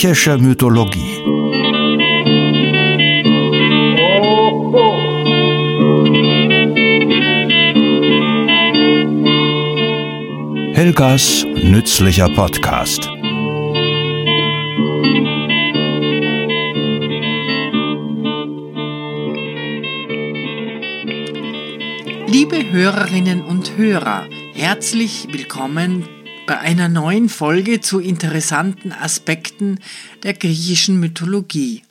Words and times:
Griechische 0.00 0.38
Mythologie. 0.38 1.24
Helgas 10.72 11.44
nützlicher 11.64 12.28
Podcast. 12.28 13.10
Liebe 22.28 22.70
Hörerinnen 22.70 23.42
und 23.42 23.76
Hörer, 23.76 24.28
herzlich 24.54 25.26
willkommen 25.32 26.08
bei 26.48 26.58
einer 26.58 26.88
neuen 26.88 27.28
Folge 27.28 27.82
zu 27.82 28.00
interessanten 28.00 28.90
Aspekten 28.90 29.80
der 30.22 30.32
griechischen 30.32 30.98
Mythologie. 30.98 31.82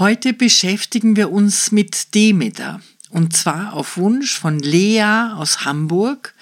Heute 0.00 0.32
beschäftigen 0.32 1.14
wir 1.14 1.30
uns 1.30 1.70
mit 1.70 2.12
Demeter, 2.16 2.80
und 3.10 3.36
zwar 3.36 3.74
auf 3.74 3.96
Wunsch 3.96 4.36
von 4.36 4.58
Lea 4.58 5.30
aus 5.36 5.64
Hamburg, 5.64 6.34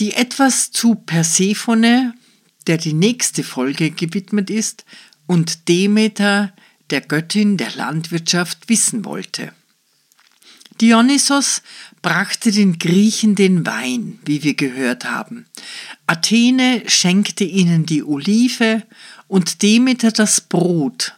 die 0.00 0.14
etwas 0.14 0.72
zu 0.72 0.96
Persephone, 0.96 2.14
der 2.66 2.78
die 2.78 2.94
nächste 2.94 3.44
Folge 3.44 3.92
gewidmet 3.92 4.50
ist, 4.50 4.84
und 5.26 5.68
Demeter, 5.68 6.52
der 6.90 7.00
Göttin 7.00 7.56
der 7.58 7.76
Landwirtschaft, 7.76 8.68
wissen 8.68 9.04
wollte. 9.04 9.52
Dionysos 10.80 11.62
brachte 12.02 12.52
den 12.52 12.78
Griechen 12.78 13.34
den 13.34 13.64
Wein, 13.64 14.18
wie 14.24 14.42
wir 14.42 14.54
gehört 14.54 15.04
haben. 15.04 15.46
Athene 16.06 16.82
schenkte 16.86 17.44
ihnen 17.44 17.84
die 17.84 18.04
Olive 18.04 18.82
und 19.26 19.62
Demeter 19.62 20.12
das 20.12 20.40
Brot, 20.40 21.14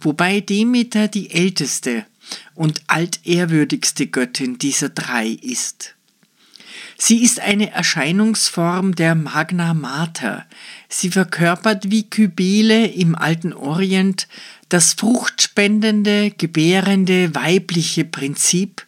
wobei 0.00 0.40
Demeter 0.40 1.08
die 1.08 1.30
älteste 1.30 2.06
und 2.54 2.82
altehrwürdigste 2.86 4.06
Göttin 4.06 4.58
dieser 4.58 4.90
drei 4.90 5.26
ist. 5.26 5.94
Sie 6.96 7.22
ist 7.22 7.40
eine 7.40 7.70
Erscheinungsform 7.70 8.94
der 8.94 9.14
Magna 9.14 9.72
Mater. 9.74 10.46
Sie 10.88 11.10
verkörpert 11.10 11.90
wie 11.90 12.08
Kybele 12.08 12.86
im 12.86 13.14
alten 13.14 13.52
Orient 13.52 14.28
das 14.68 14.94
fruchtspendende, 14.94 16.32
gebärende 16.36 17.34
weibliche 17.34 18.04
Prinzip 18.04 18.84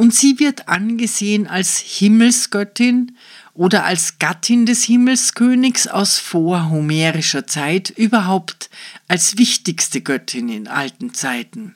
und 0.00 0.14
sie 0.14 0.38
wird 0.38 0.66
angesehen 0.68 1.46
als 1.46 1.78
Himmelsgöttin 1.78 3.16
oder 3.60 3.84
als 3.84 4.18
Gattin 4.18 4.64
des 4.64 4.84
Himmelskönigs 4.84 5.86
aus 5.86 6.18
vorhomerischer 6.18 7.46
Zeit, 7.46 7.90
überhaupt 7.90 8.70
als 9.06 9.36
wichtigste 9.36 10.00
Göttin 10.00 10.48
in 10.48 10.66
alten 10.66 11.12
Zeiten. 11.12 11.74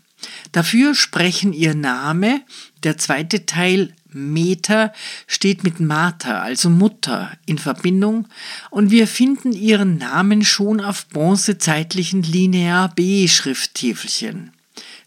Dafür 0.52 0.94
sprechen 0.94 1.52
ihr 1.52 1.74
Name, 1.74 2.40
der 2.84 2.96
zweite 2.96 3.44
Teil 3.44 3.92
Meter 4.10 4.94
steht 5.26 5.62
mit 5.62 5.78
Mater, 5.78 6.40
also 6.40 6.70
Mutter, 6.70 7.36
in 7.44 7.58
Verbindung 7.58 8.28
und 8.70 8.90
wir 8.90 9.06
finden 9.06 9.52
ihren 9.52 9.98
Namen 9.98 10.42
schon 10.42 10.80
auf 10.80 11.06
bronzezeitlichen 11.10 12.22
Linear 12.22 12.94
B 12.94 13.28
Schrifttäfelchen. 13.28 14.52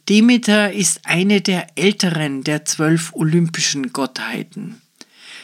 Demeter 0.09 0.72
ist 0.73 1.08
eine 1.08 1.42
der 1.42 1.66
älteren 1.75 2.43
der 2.43 2.66
zwölf 2.66 3.14
olympischen 3.16 3.93
Gottheiten. 3.93 4.80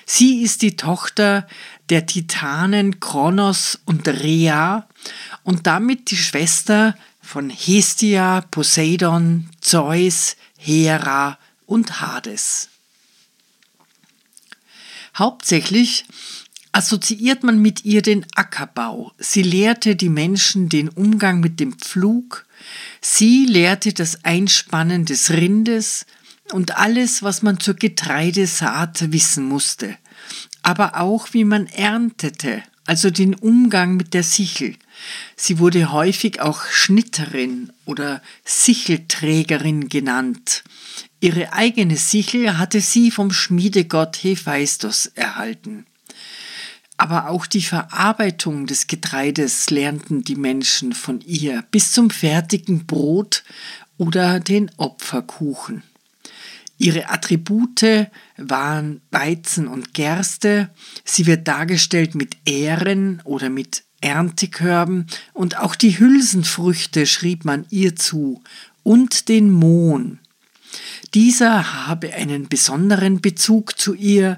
Sie 0.05 0.41
ist 0.41 0.61
die 0.61 0.75
Tochter 0.75 1.47
der 1.89 2.05
Titanen 2.05 2.99
Kronos 2.99 3.79
und 3.85 4.07
Rhea 4.07 4.87
und 5.43 5.67
damit 5.67 6.11
die 6.11 6.17
Schwester 6.17 6.95
von 7.21 7.49
Hestia, 7.49 8.41
Poseidon, 8.51 9.49
Zeus, 9.61 10.35
Hera 10.57 11.37
und 11.65 12.01
Hades. 12.01 12.69
Hauptsächlich 15.15 16.05
assoziiert 16.71 17.43
man 17.43 17.59
mit 17.59 17.85
ihr 17.85 18.01
den 18.01 18.25
Ackerbau. 18.35 19.13
Sie 19.17 19.43
lehrte 19.43 19.95
die 19.95 20.09
Menschen 20.09 20.69
den 20.69 20.89
Umgang 20.89 21.39
mit 21.39 21.59
dem 21.59 21.73
Pflug, 21.73 22.45
sie 22.99 23.45
lehrte 23.45 23.93
das 23.93 24.23
Einspannen 24.25 25.05
des 25.05 25.29
Rindes 25.29 26.05
und 26.53 26.77
alles, 26.77 27.23
was 27.23 27.41
man 27.41 27.59
zur 27.59 27.73
Getreidesaat 27.73 29.11
wissen 29.11 29.45
musste, 29.45 29.97
aber 30.61 30.99
auch 30.99 31.33
wie 31.33 31.43
man 31.43 31.67
erntete, 31.67 32.63
also 32.85 33.09
den 33.09 33.33
Umgang 33.33 33.95
mit 33.95 34.13
der 34.13 34.23
Sichel. 34.23 34.75
Sie 35.35 35.59
wurde 35.59 35.91
häufig 35.91 36.41
auch 36.41 36.65
Schnitterin 36.65 37.71
oder 37.85 38.21
Sichelträgerin 38.45 39.89
genannt. 39.89 40.63
Ihre 41.19 41.53
eigene 41.53 41.97
Sichel 41.97 42.57
hatte 42.57 42.81
sie 42.81 43.09
vom 43.09 43.31
Schmiedegott 43.31 44.17
Hephaistos 44.17 45.07
erhalten. 45.07 45.85
Aber 46.97 47.29
auch 47.29 47.47
die 47.47 47.61
Verarbeitung 47.61 48.67
des 48.67 48.87
Getreides 48.87 49.69
lernten 49.69 50.23
die 50.23 50.35
Menschen 50.35 50.93
von 50.93 51.21
ihr 51.21 51.63
bis 51.71 51.91
zum 51.91 52.09
fertigen 52.09 52.85
Brot 52.85 53.43
oder 53.97 54.39
den 54.39 54.69
Opferkuchen. 54.77 55.83
Ihre 56.83 57.09
Attribute 57.09 58.09
waren 58.35 58.99
Weizen 59.09 59.69
und 59.69 59.93
Gerste, 59.93 60.69
sie 61.05 61.25
wird 61.27 61.47
dargestellt 61.47 62.13
mit 62.13 62.35
Ähren 62.45 63.21
oder 63.23 63.49
mit 63.49 63.85
Erntekörben 64.01 65.07
und 65.31 65.57
auch 65.57 65.75
die 65.75 65.97
Hülsenfrüchte 65.97 67.05
schrieb 67.05 67.45
man 67.45 67.65
ihr 67.69 67.95
zu 67.95 68.43
und 68.83 69.29
den 69.29 69.49
Mohn. 69.49 70.19
Dieser 71.13 71.87
habe 71.87 72.13
einen 72.15 72.49
besonderen 72.49 73.21
Bezug 73.21 73.79
zu 73.79 73.93
ihr, 73.93 74.37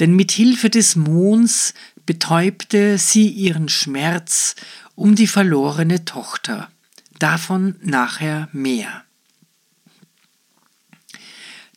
denn 0.00 0.16
mit 0.16 0.32
Hilfe 0.32 0.70
des 0.70 0.96
Mohns 0.96 1.74
betäubte 2.06 2.96
sie 2.96 3.28
ihren 3.28 3.68
Schmerz 3.68 4.54
um 4.94 5.14
die 5.14 5.26
verlorene 5.26 6.06
Tochter. 6.06 6.70
Davon 7.18 7.74
nachher 7.82 8.48
mehr. 8.52 9.04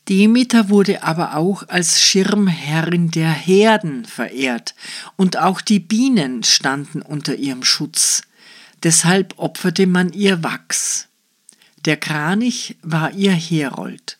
Demeter 0.07 0.69
wurde 0.69 1.03
aber 1.03 1.35
auch 1.35 1.67
als 1.67 1.99
Schirmherrin 1.99 3.09
der 3.09 3.31
Herden 3.31 4.05
verehrt, 4.05 4.75
und 5.16 5.38
auch 5.38 5.61
die 5.61 5.79
Bienen 5.79 6.43
standen 6.43 7.01
unter 7.01 7.35
ihrem 7.35 7.63
Schutz. 7.63 8.21
Deshalb 8.83 9.33
opferte 9.38 9.88
man 9.88 10.13
ihr 10.13 10.43
Wachs. 10.43 11.07
Der 11.85 11.97
Kranich 11.97 12.77
war 12.83 13.11
ihr 13.13 13.31
Herold. 13.31 14.17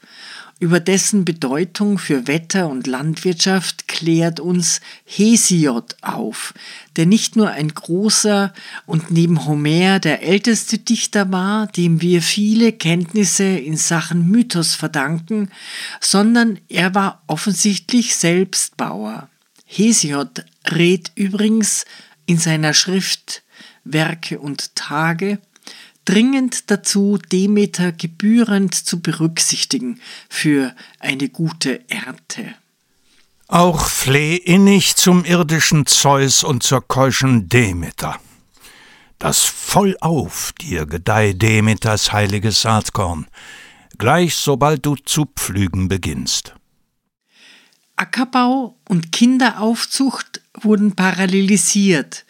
Über 0.58 0.80
dessen 0.80 1.26
Bedeutung 1.26 1.98
für 1.98 2.28
Wetter 2.28 2.70
und 2.70 2.88
Landwirtschaft 2.88 3.90
klärt 3.90 4.40
uns 4.40 4.80
Hesiod 5.04 5.98
auf, 6.02 6.54
der 6.96 7.06
nicht 7.06 7.36
nur 7.36 7.50
ein 7.50 7.68
großer 7.68 8.54
und 8.86 9.12
neben 9.12 9.46
Homer 9.46 10.00
der 10.00 10.24
älteste 10.24 10.78
Dichter 10.78 11.30
war, 11.30 11.68
dem 11.68 12.02
wir 12.02 12.22
viele 12.22 12.72
Kenntnisse 12.72 13.44
in 13.44 13.76
Sachen 13.76 14.30
Mythos 14.30 14.76
verdanken, 14.76 15.52
sondern 16.00 16.58
er 16.70 16.96
war 16.96 17.22
offensichtlich 17.28 18.16
selbst 18.16 18.78
Bauer. 18.78 19.28
Hesiod 19.66 20.46
rät 20.72 21.12
übrigens 21.16 21.84
in 22.28 22.38
seiner 22.38 22.74
Schrift 22.74 23.44
Werke 23.84 24.40
und 24.40 24.74
Tage 24.76 25.40
dringend 26.06 26.72
dazu, 26.72 27.18
Demeter 27.32 27.92
gebührend 27.92 28.74
zu 28.74 29.02
berücksichtigen 29.02 30.00
für 30.30 30.76
eine 31.00 31.30
gute 31.30 31.88
Ernte. 31.90 32.56
Auch 33.48 33.88
fleh 33.90 34.36
innig 34.36 34.96
zum 34.96 35.24
irdischen 35.24 35.86
Zeus 35.86 36.44
und 36.44 36.64
zur 36.64 36.88
keuschen 36.88 37.48
Demeter. 37.50 38.20
Das 39.20 39.44
vollauf 39.44 40.54
dir 40.60 40.86
gedeih 40.86 41.34
Demeters 41.34 42.12
heiliges 42.12 42.62
Saatkorn, 42.62 43.28
gleich 43.98 44.36
sobald 44.36 44.86
du 44.86 44.96
zu 44.96 45.26
pflügen 45.36 45.88
beginnst. 45.88 46.56
Ackerbau 47.98 48.78
und 48.90 49.14
Kinderaufzucht 49.14 50.42
wurden 50.54 50.96
parallelisiert 50.96 52.26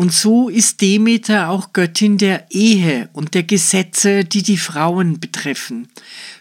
und 0.00 0.14
so 0.14 0.48
ist 0.48 0.80
Demeter 0.80 1.50
auch 1.50 1.74
Göttin 1.74 2.16
der 2.16 2.46
Ehe 2.50 3.10
und 3.12 3.34
der 3.34 3.42
Gesetze, 3.42 4.24
die 4.24 4.42
die 4.42 4.56
Frauen 4.56 5.20
betreffen. 5.20 5.88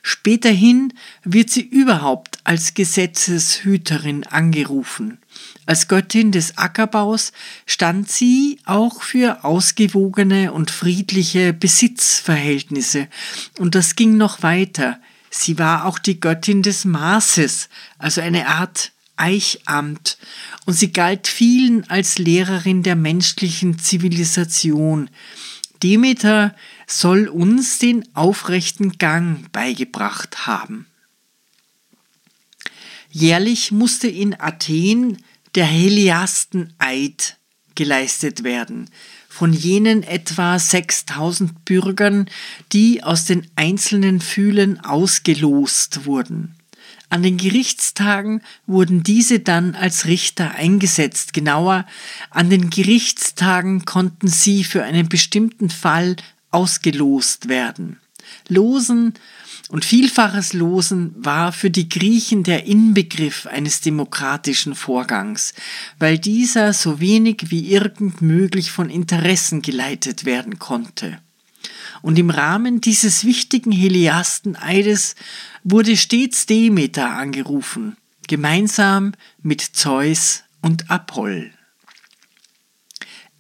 Späterhin 0.01 0.94
wird 1.25 1.50
sie 1.50 1.63
überhaupt 1.63 2.38
als 2.45 2.73
Gesetzeshüterin 2.73 4.25
angerufen. 4.25 5.17
Als 5.65 5.89
Göttin 5.89 6.31
des 6.31 6.57
Ackerbaus 6.57 7.33
stand 7.65 8.09
sie 8.09 8.59
auch 8.63 9.03
für 9.03 9.44
ausgewogene 9.44 10.53
und 10.53 10.71
friedliche 10.71 11.51
Besitzverhältnisse. 11.51 13.09
Und 13.57 13.75
das 13.75 13.97
ging 13.97 14.15
noch 14.15 14.41
weiter. 14.41 15.01
Sie 15.31 15.59
war 15.59 15.83
auch 15.83 16.00
die 16.00 16.21
Göttin 16.21 16.63
des 16.63 16.85
Maßes, 16.85 17.67
also 17.97 18.21
eine 18.21 18.47
Art 18.47 18.94
Eichamt 19.19 20.18
und 20.66 20.74
sie 20.74 20.92
galt 20.92 21.27
vielen 21.27 21.89
als 21.89 22.18
Lehrerin 22.18 22.83
der 22.83 22.95
menschlichen 22.95 23.77
Zivilisation. 23.77 25.10
Demeter 25.83 26.56
soll 26.88 27.27
uns 27.27 27.80
den 27.80 28.04
aufrechten 28.16 28.98
Gang 28.98 29.51
beigebracht 29.51 30.48
haben. 30.48 30.88
Jährlich 33.12 33.71
musste 33.71 34.07
in 34.07 34.39
Athen 34.39 35.18
der 35.56 35.66
Heliasteneid 35.66 37.38
geleistet 37.75 38.44
werden, 38.44 38.89
von 39.30 39.54
jenen 39.54 40.04
etwa 40.04 40.60
6000 40.60 41.66
Bürgern, 41.66 42.30
die 42.74 43.04
aus 43.04 43.25
den 43.25 43.50
einzelnen 43.56 44.19
Phylen 44.19 44.80
ausgelost 44.81 46.06
wurden. 46.06 46.58
An 47.09 47.23
den 47.23 47.38
Gerichtstagen 47.38 48.41
wurden 48.67 49.01
diese 49.01 49.39
dann 49.39 49.73
als 49.73 50.06
Richter 50.06 50.51
eingesetzt. 50.51 51.33
Genauer, 51.33 51.85
an 52.29 52.51
den 52.51 52.69
Gerichtstagen 52.69 53.85
konnten 53.85 54.27
sie 54.27 54.63
für 54.63 54.83
einen 54.83 55.09
bestimmten 55.09 55.71
Fall 55.71 56.15
ausgelost 56.51 57.50
werden. 57.50 57.97
Losen 58.47 59.15
und 59.69 59.85
vielfaches 59.85 60.53
Losen 60.53 61.15
war 61.17 61.51
für 61.51 61.71
die 61.71 61.89
Griechen 61.89 62.44
der 62.44 62.65
Inbegriff 62.65 63.47
eines 63.47 63.81
demokratischen 63.81 64.75
Vorgangs, 64.75 65.53
weil 65.97 66.19
dieser 66.19 66.73
so 66.73 67.00
wenig 67.00 67.45
wie 67.50 67.71
irgend 67.71 68.21
möglich 68.21 68.71
von 68.71 68.91
Interessen 68.91 69.63
geleitet 69.63 70.25
werden 70.25 70.59
konnte 70.59 71.19
und 72.01 72.17
im 72.17 72.29
Rahmen 72.29 72.81
dieses 72.81 73.25
wichtigen 73.25 73.71
Heliasteneides 73.71 75.15
wurde 75.63 75.97
stets 75.97 76.45
Demeter 76.45 77.11
angerufen, 77.11 77.97
gemeinsam 78.27 79.13
mit 79.41 79.61
Zeus 79.61 80.44
und 80.61 80.89
Apoll. 80.89 81.51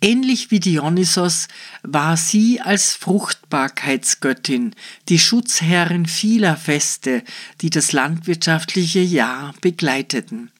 Ähnlich 0.01 0.49
wie 0.49 0.61
Dionysos 0.61 1.49
war 1.83 2.15
sie 2.15 2.61
als 2.61 2.93
Fruchtbarkeitsgöttin 2.93 4.73
die 5.09 5.19
Schutzherrin 5.19 6.05
vieler 6.05 6.55
Feste, 6.55 7.23
die 7.61 7.69
das 7.69 7.91
landwirtschaftliche 7.91 9.01
Jahr 9.01 9.53
begleiteten. 9.59 10.51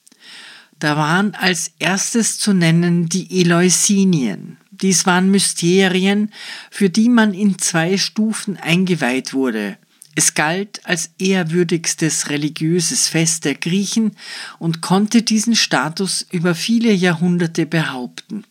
Da 0.80 0.98
waren 0.98 1.36
als 1.36 1.72
erstes 1.80 2.38
zu 2.38 2.54
nennen 2.54 3.08
die 3.08 3.40
Eleusinien. 3.40 4.58
Dies 4.72 5.06
waren 5.06 5.32
Mysterien, 5.32 6.34
für 6.70 6.90
die 6.90 7.10
man 7.10 7.34
in 7.34 7.60
zwei 7.60 7.98
Stufen 7.98 8.58
eingeweiht 8.58 9.34
wurde. 9.34 9.78
Es 10.20 10.34
galt 10.34 10.82
als 10.84 11.12
ehrwürdigstes 11.18 12.28
religiöses 12.28 13.08
Fest 13.08 13.46
der 13.46 13.56
Griechen 13.56 14.18
und 14.58 14.82
konnte 14.82 15.22
diesen 15.22 15.56
Status 15.56 16.28
über 16.30 16.56
viele 16.56 16.92
Jahrhunderte 16.92 17.66
behaupten. 17.66 18.44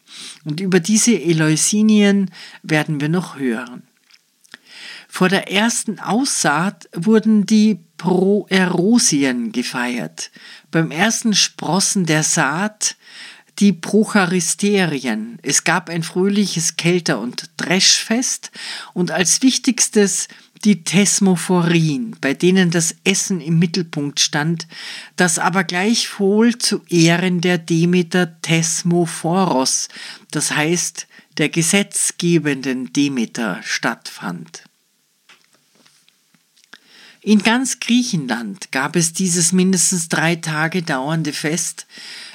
Und 0.46 0.60
über 0.60 0.80
diese 0.80 1.20
Eleusinien 1.20 2.30
werden 2.62 3.02
wir 3.02 3.10
noch 3.10 3.38
hören. 3.38 3.82
Vor 5.08 5.28
der 5.28 5.52
ersten 5.52 6.00
Aussaat 6.00 6.88
wurden 6.94 7.44
die 7.44 7.80
Proerosien 7.98 9.52
gefeiert. 9.52 10.30
Beim 10.70 10.90
ersten 10.90 11.34
Sprossen 11.34 12.06
der 12.06 12.22
Saat 12.22 12.96
die 13.58 13.72
Procharisterien. 13.72 15.38
Es 15.42 15.64
gab 15.64 15.90
ein 15.90 16.02
fröhliches 16.02 16.76
Kelter- 16.76 17.20
und 17.20 17.50
Dreschfest 17.56 18.52
und 18.94 19.10
als 19.10 19.42
wichtigstes 19.42 20.28
die 20.64 20.82
Thesmophorin, 20.84 22.16
bei 22.20 22.34
denen 22.34 22.70
das 22.70 22.94
Essen 23.04 23.40
im 23.40 23.58
Mittelpunkt 23.58 24.20
stand, 24.20 24.66
das 25.16 25.38
aber 25.38 25.64
gleichwohl 25.64 26.58
zu 26.58 26.82
Ehren 26.88 27.40
der 27.40 27.58
Demeter 27.58 28.40
Thesmophoros, 28.42 29.88
das 30.30 30.54
heißt 30.54 31.06
der 31.38 31.48
gesetzgebenden 31.48 32.92
Demeter, 32.92 33.60
stattfand. 33.62 34.64
In 37.20 37.42
ganz 37.42 37.80
Griechenland 37.80 38.72
gab 38.72 38.96
es 38.96 39.12
dieses 39.12 39.52
mindestens 39.52 40.08
drei 40.08 40.36
Tage 40.36 40.82
dauernde 40.82 41.32
Fest, 41.32 41.86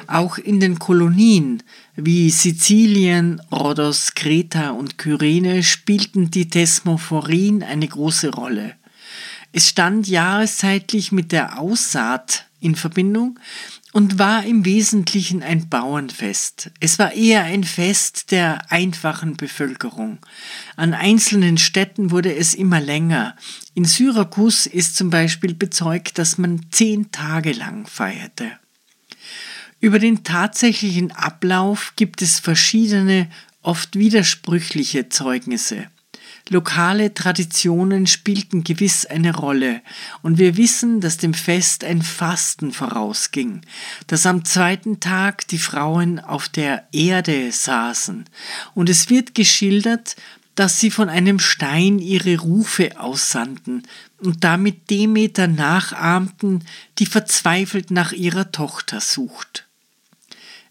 auch 0.07 0.37
in 0.37 0.59
den 0.59 0.77
Kolonien 0.77 1.63
wie 1.95 2.30
Sizilien, 2.30 3.42
Rhodos, 3.51 4.16
Kreta 4.16 4.72
und 4.72 4.98
Kyrene 4.98 5.63
spielten 5.63 6.31
die 6.31 6.50
Thesmophorin 6.50 7.63
eine 7.63 7.88
große 7.88 8.30
Rolle. 8.34 8.75
Es 9.51 9.69
stand 9.69 10.07
jahreszeitlich 10.07 11.12
mit 11.12 11.31
der 11.31 11.60
Aussaat 11.60 12.48
in 12.60 12.75
Verbindung 12.75 13.40
und 13.92 14.18
war 14.18 14.44
im 14.44 14.66
Wesentlichen 14.66 15.44
ein 15.44 15.69
Bauernfest. 15.69 16.72
Es 16.80 16.98
war 16.98 17.13
eher 17.13 17.44
ein 17.44 17.63
Fest 17.63 18.31
der 18.31 18.72
einfachen 18.72 19.38
Bevölkerung. 19.38 20.18
An 20.75 20.95
einzelnen 20.95 21.60
Städten 21.60 22.10
wurde 22.10 22.36
es 22.36 22.56
immer 22.56 22.81
länger. 22.81 23.36
In 23.75 23.86
Syrakus 23.86 24.66
ist 24.66 24.95
zum 24.95 25.12
Beispiel 25.12 25.54
bezeugt, 25.54 26.18
dass 26.18 26.40
man 26.40 26.66
zehn 26.72 27.12
Tage 27.12 27.51
lang 27.51 27.86
feierte. 27.86 28.51
Über 29.83 30.00
den 30.00 30.24
tatsächlichen 30.24 31.12
Ablauf 31.12 31.91
gibt 31.97 32.21
es 32.21 32.39
verschiedene, 32.39 33.30
oft 33.62 33.97
widersprüchliche 33.97 35.09
Zeugnisse. 35.09 35.88
Lokale 36.47 37.13
Traditionen 37.13 38.07
spielten 38.07 38.63
gewiss 38.63 39.06
eine 39.06 39.35
Rolle, 39.35 39.81
und 40.21 40.38
wir 40.38 40.56
wissen, 40.56 41.01
dass 41.01 41.18
dem 41.18 41.33
Fest 41.33 41.83
ein 41.83 42.01
Fasten 42.01 42.71
vorausging, 42.71 43.59
dass 44.07 44.25
am 44.25 44.45
zweiten 44.45 45.01
Tag 45.01 45.50
die 45.50 45.57
Frauen 45.57 46.21
auf 46.21 46.47
der 46.47 46.88
Erde 46.94 47.51
saßen, 47.51 48.24
und 48.75 48.88
es 48.88 49.09
wird 49.09 49.35
geschildert, 49.35 50.15
dass 50.56 50.80
sie 50.80 50.91
von 50.91 51.09
einem 51.09 51.39
Stein 51.39 52.00
ihre 52.00 52.38
Rufe 52.38 53.01
aussandten 53.01 53.83
und 54.21 54.45
damit 54.45 54.89
Demeter 54.89 55.47
nachahmten, 55.47 56.63
die 57.00 57.06
verzweifelt 57.06 57.91
nach 57.91 58.13
ihrer 58.13 58.53
Tochter 58.53 59.01
sucht. 59.01 59.68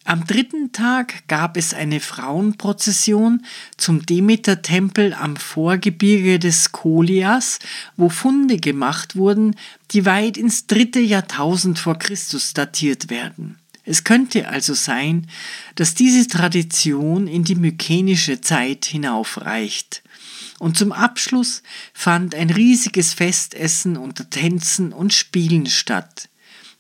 Am 0.05 0.27
dritten 0.27 0.73
Tag 0.73 1.29
gab 1.29 1.57
es 1.57 1.75
eine 1.75 2.01
Frauenprozession 2.01 3.47
zum 3.77 4.05
Demeter-Tempel 4.05 5.15
am 5.15 5.37
Vorgebirge 5.37 6.41
des 6.41 6.73
Kolias, 6.73 7.61
wo 7.97 8.09
Funde 8.09 8.57
gemacht 8.57 9.15
wurden, 9.15 9.55
die 9.93 10.05
weit 10.05 10.37
ins 10.37 10.67
dritte 10.67 10.99
Jahrtausend 10.99 11.79
vor 11.79 11.99
Christus 11.99 12.53
datiert 12.53 13.11
werden. 13.11 13.61
Es 13.85 14.03
könnte 14.03 14.49
also 14.49 14.75
sein, 14.75 15.29
dass 15.77 15.95
diese 15.95 16.27
Tradition 16.27 17.29
in 17.29 17.45
die 17.45 17.57
mykenische 17.57 18.41
Zeit 18.41 18.85
hinaufreicht. 18.85 20.03
Und 20.59 20.77
zum 20.77 20.93
Abschluss 20.93 21.63
fand 21.93 22.35
ein 22.35 22.51
riesiges 22.51 23.15
Festessen 23.15 23.97
unter 23.97 24.29
Tänzen 24.31 24.93
und 24.93 25.13
Spielen 25.13 25.67
statt. 25.67 26.29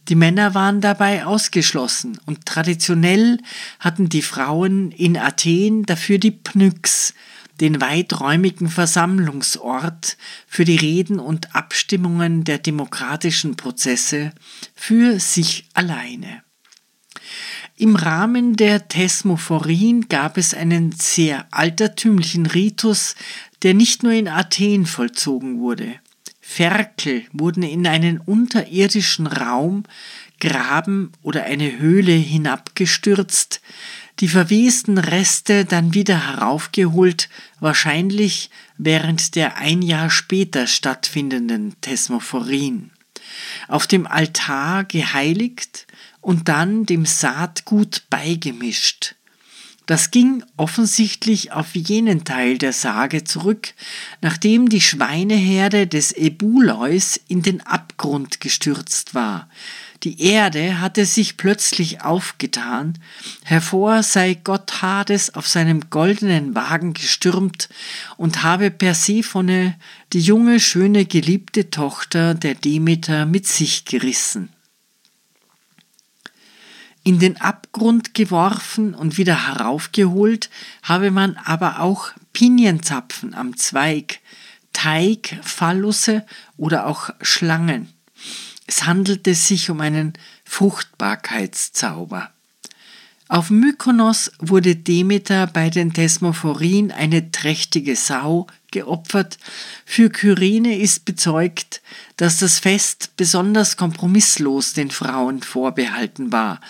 Die 0.09 0.15
Männer 0.17 0.55
waren 0.55 0.81
dabei 0.81 1.25
ausgeschlossen 1.25 2.19
und 2.27 2.45
traditionell 2.45 3.39
hatten 3.79 4.09
die 4.09 4.23
Frauen 4.23 4.91
in 4.91 5.17
Athen 5.17 5.85
dafür 5.85 6.19
die 6.19 6.33
Pnyx, 6.33 7.15
den 7.61 7.81
weiträumigen 7.81 8.69
Versammlungsort 8.69 10.17
für 10.49 10.65
die 10.65 10.77
Reden 10.77 11.21
und 11.21 11.55
Abstimmungen 11.55 12.43
der 12.43 12.59
demokratischen 12.59 13.57
Prozesse, 13.57 14.33
für 14.75 15.21
sich 15.21 15.67
alleine. 15.73 16.43
Im 17.77 17.95
Rahmen 17.95 18.57
der 18.57 18.89
Thesmophorin 18.89 20.09
gab 20.09 20.37
es 20.37 20.55
einen 20.55 20.93
sehr 20.93 21.47
altertümlichen 21.53 22.47
Ritus, 22.47 23.15
der 23.63 23.75
nicht 23.75 24.03
nur 24.03 24.13
in 24.13 24.29
Athen 24.29 24.87
vollzogen 24.87 25.61
wurde. 25.61 25.95
Ferkel 26.55 27.25
wurden 27.33 27.63
in 27.63 27.87
einen 27.87 28.19
unterirdischen 28.19 29.27
Raum, 29.27 29.85
Graben 30.39 31.13
oder 31.23 31.45
eine 31.45 31.79
Höhle 31.79 32.13
hinabgestürzt, 32.13 33.63
die 34.21 34.29
verwesten 34.29 34.99
Reste 34.99 35.65
dann 35.65 35.95
wieder 35.95 36.27
heraufgeholt, 36.27 37.31
wahrscheinlich 37.61 38.51
während 38.77 39.35
der 39.35 39.57
ein 39.57 39.81
Jahr 39.81 40.11
später 40.11 40.67
stattfindenden 40.67 41.75
Thesmophorin. 41.81 42.91
Auf 43.69 43.87
dem 43.87 44.07
Altar 44.07 44.85
geheiligt 44.85 45.87
und 46.21 46.49
dann 46.49 46.85
dem 46.85 47.07
Saatgut 47.07 48.03
beigemischt. 48.11 49.15
Das 49.93 50.11
ging 50.11 50.43
offensichtlich 50.57 51.53
auf 51.53 51.75
jenen 51.75 52.25
Teil 52.25 52.57
der 52.57 52.73
Sage 52.73 53.25
zurück, 53.25 53.75
nachdem 54.23 54.71
die 54.71 54.81
Schweineherde 54.81 55.87
des 55.87 56.13
Ebuleus 56.13 57.21
in 57.29 57.43
den 57.43 57.61
Abgrund 57.61 58.41
gestürzt 58.41 59.15
war. 59.15 59.51
Die 60.03 60.23
Erde 60.23 60.81
hatte 60.81 61.05
sich 61.05 61.37
plötzlich 61.37 62.01
aufgetan, 62.01 62.95
hervor 63.45 64.03
sei 64.03 64.33
Gott 64.33 64.81
Hades 64.81 65.35
auf 65.35 65.47
seinem 65.47 65.91
goldenen 65.91 66.55
Wagen 66.55 66.95
gestürmt 66.95 67.69
und 68.17 68.43
habe 68.43 68.71
Persephone, 68.71 69.75
die 70.15 70.21
junge, 70.21 70.59
schöne, 70.59 71.05
geliebte 71.05 71.69
Tochter 71.69 72.33
der 72.33 72.55
Demeter, 72.55 73.27
mit 73.27 73.47
sich 73.47 73.85
gerissen 73.85 74.49
in 77.05 77.19
den 77.19 77.41
Abgrund 77.41 78.15
geworfen 78.15 78.95
und 78.95 79.19
wieder 79.19 79.49
heraufgeholt, 79.49 80.51
habe 80.83 81.11
man 81.11 81.37
aber 81.37 81.81
auch 81.81 82.11
Pinienzapfen 82.33 83.35
am 83.35 83.57
Zweig, 83.57 84.21
Teig, 84.73 85.39
Phallusse 85.43 86.25
oder 86.57 86.87
auch 86.87 87.11
Schlangen. 87.21 87.89
Es 88.67 88.87
handelte 88.87 89.35
sich 89.35 89.69
um 89.71 89.81
einen 89.81 90.15
Fruchtbarkeitszauber. 90.45 92.31
Auf 93.29 93.51
Mykonos 93.51 94.31
wurde 94.39 94.77
Demeter 94.77 95.47
bei 95.47 95.71
den 95.71 95.93
Thesmophorin 95.93 96.93
eine 96.93 97.33
trächtige 97.33 97.97
Sau 97.97 98.47
geopfert. 98.73 99.38
Für 99.87 100.11
Kyrene 100.11 100.76
ist 100.79 101.05
bezeugt, 101.05 101.81
dass 102.17 102.41
das 102.41 102.59
Fest 102.59 103.11
besonders 103.17 103.76
kompromisslos 103.76 104.73
den 104.73 104.91
Frauen 104.91 105.43
vorbehalten 105.43 106.33
war. 106.33 106.61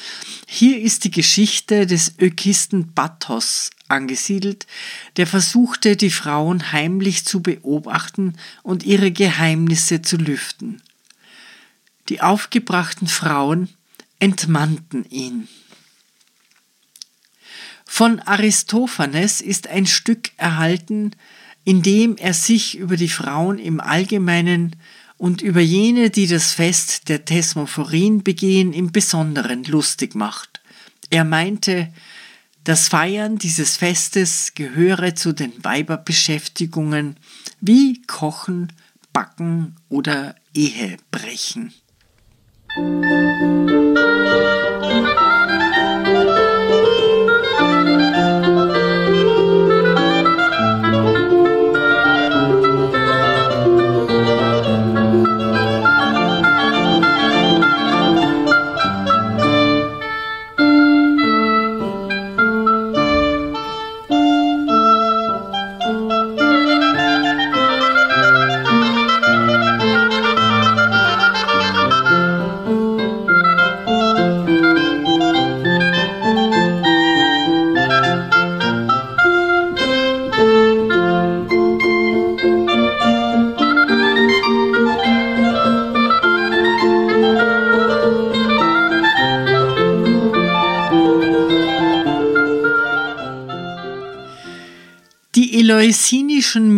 Hier 0.46 0.80
ist 0.80 1.04
die 1.04 1.10
Geschichte 1.10 1.86
des 1.86 2.14
Ökisten 2.18 2.92
Bathos 2.92 3.70
angesiedelt, 3.88 4.66
der 5.16 5.26
versuchte, 5.26 5.96
die 5.96 6.10
Frauen 6.10 6.72
heimlich 6.72 7.24
zu 7.24 7.40
beobachten 7.40 8.36
und 8.62 8.84
ihre 8.84 9.10
Geheimnisse 9.10 10.02
zu 10.02 10.16
lüften. 10.16 10.82
Die 12.08 12.20
aufgebrachten 12.20 13.08
Frauen 13.08 13.68
entmannten 14.18 15.04
ihn. 15.08 15.48
Von 17.94 18.20
Aristophanes 18.20 19.42
ist 19.42 19.66
ein 19.66 19.86
Stück 19.86 20.30
erhalten, 20.38 21.10
in 21.64 21.82
dem 21.82 22.16
er 22.16 22.34
sich 22.34 22.76
über 22.78 22.96
die 22.96 23.08
Frauen 23.08 23.58
im 23.58 23.80
Allgemeinen 23.80 24.76
und 25.16 25.42
über 25.42 25.60
jene, 25.60 26.10
die 26.10 26.26
das 26.26 26.52
Fest 26.52 27.08
der 27.08 27.24
Thesmophorin 27.24 28.22
begehen, 28.24 28.72
im 28.72 28.90
Besonderen 28.90 29.62
lustig 29.64 30.14
macht. 30.14 30.60
Er 31.10 31.24
meinte, 31.24 31.92
das 32.64 32.88
Feiern 32.88 33.38
dieses 33.38 33.76
Festes 33.76 34.54
gehöre 34.54 35.14
zu 35.14 35.32
den 35.32 35.52
Weiberbeschäftigungen 35.62 37.16
wie 37.60 38.02
Kochen, 38.02 38.72
Backen 39.12 39.76
oder 39.88 40.34
Ehebrechen. 40.54 41.72
Musik 42.76 44.61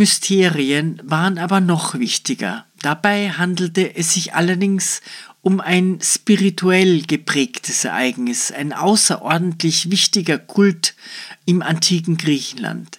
Mysterien 0.04 1.00
waren 1.02 1.38
aber 1.38 1.62
noch 1.62 1.98
wichtiger. 1.98 2.66
Dabei 2.82 3.30
handelte 3.30 3.96
es 3.96 4.12
sich 4.12 4.34
allerdings 4.34 5.00
um 5.40 5.62
ein 5.62 5.98
spirituell 6.02 7.00
geprägtes 7.00 7.86
Ereignis, 7.86 8.52
ein 8.52 8.74
außerordentlich 8.74 9.90
wichtiger 9.90 10.36
Kult 10.36 10.94
im 11.46 11.62
antiken 11.62 12.18
Griechenland. 12.18 12.98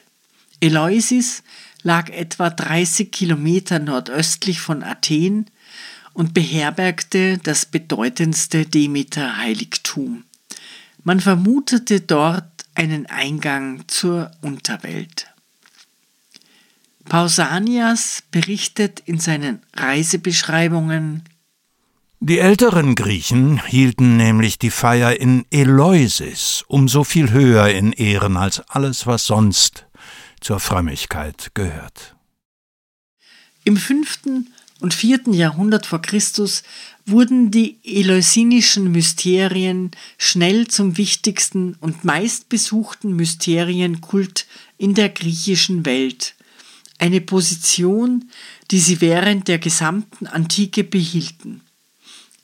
Eleusis 0.61 1.43
lag 1.83 2.09
etwa 2.09 2.49
30 2.49 3.11
Kilometer 3.11 3.77
nordöstlich 3.77 4.59
von 4.59 4.81
Athen 4.81 5.45
und 6.13 6.33
beherbergte 6.33 7.37
das 7.37 7.67
bedeutendste 7.67 8.65
Demeter-Heiligtum. 8.65 10.23
Man 11.03 11.19
vermutete 11.19 12.01
dort 12.01 12.65
einen 12.73 13.05
Eingang 13.05 13.83
zur 13.87 14.31
Unterwelt. 14.41 15.27
Pausanias 17.07 18.23
berichtet 18.31 19.01
in 19.05 19.19
seinen 19.19 19.61
Reisebeschreibungen 19.75 21.23
die 22.27 22.39
älteren 22.39 22.95
Griechen 22.95 23.63
hielten 23.67 24.17
nämlich 24.17 24.57
die 24.57 24.71
Feier 24.71 25.19
in 25.19 25.45
Eleusis 25.51 26.63
um 26.67 26.87
so 26.87 27.03
viel 27.03 27.31
höher 27.31 27.67
in 27.67 27.91
Ehren 27.91 28.37
als 28.37 28.61
alles, 28.61 29.05
was 29.05 29.25
sonst 29.25 29.85
zur 30.39 30.59
Frömmigkeit 30.59 31.51
gehört. 31.53 32.15
Im 33.63 33.77
fünften 33.77 34.53
und 34.79 34.93
vierten 34.93 35.33
Jahrhundert 35.33 35.85
vor 35.85 36.01
Christus 36.01 36.63
wurden 37.05 37.51
die 37.51 37.77
eleusinischen 37.83 38.91
Mysterien 38.91 39.91
schnell 40.17 40.67
zum 40.67 40.97
wichtigsten 40.97 41.75
und 41.79 42.05
meistbesuchten 42.05 43.15
Mysterienkult 43.15 44.47
in 44.77 44.93
der 44.93 45.09
griechischen 45.09 45.85
Welt 45.85 46.34
eine 46.97 47.21
Position, 47.21 48.29
die 48.71 48.79
sie 48.79 49.01
während 49.01 49.47
der 49.47 49.59
gesamten 49.59 50.27
Antike 50.27 50.83
behielten. 50.83 51.61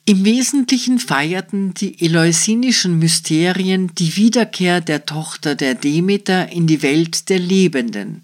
Im 0.06 0.26
Wesentlichen 0.26 1.00
feierten 1.00 1.74
die 1.76 2.04
eleusinischen 2.04 2.98
Mysterien 2.98 3.94
die 3.96 4.16
Wiederkehr 4.18 4.82
der 4.82 5.06
Tochter 5.06 5.56
der 5.56 5.76
Demeter 5.76 6.52
in 6.52 6.66
die 6.66 6.82
Welt 6.82 7.30
der 7.30 7.40
Lebenden. 7.40 8.24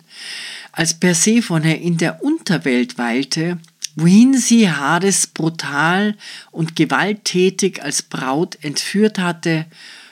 Als 0.71 0.95
Persephone 0.95 1.75
in 1.75 1.97
der 1.97 2.23
Unterwelt 2.23 2.97
weilte, 2.97 3.59
wohin 3.95 4.37
sie 4.37 4.69
Hades 4.69 5.27
brutal 5.27 6.15
und 6.51 6.75
gewalttätig 6.75 7.83
als 7.83 8.01
Braut 8.01 8.57
entführt 8.63 9.19
hatte, 9.19 9.65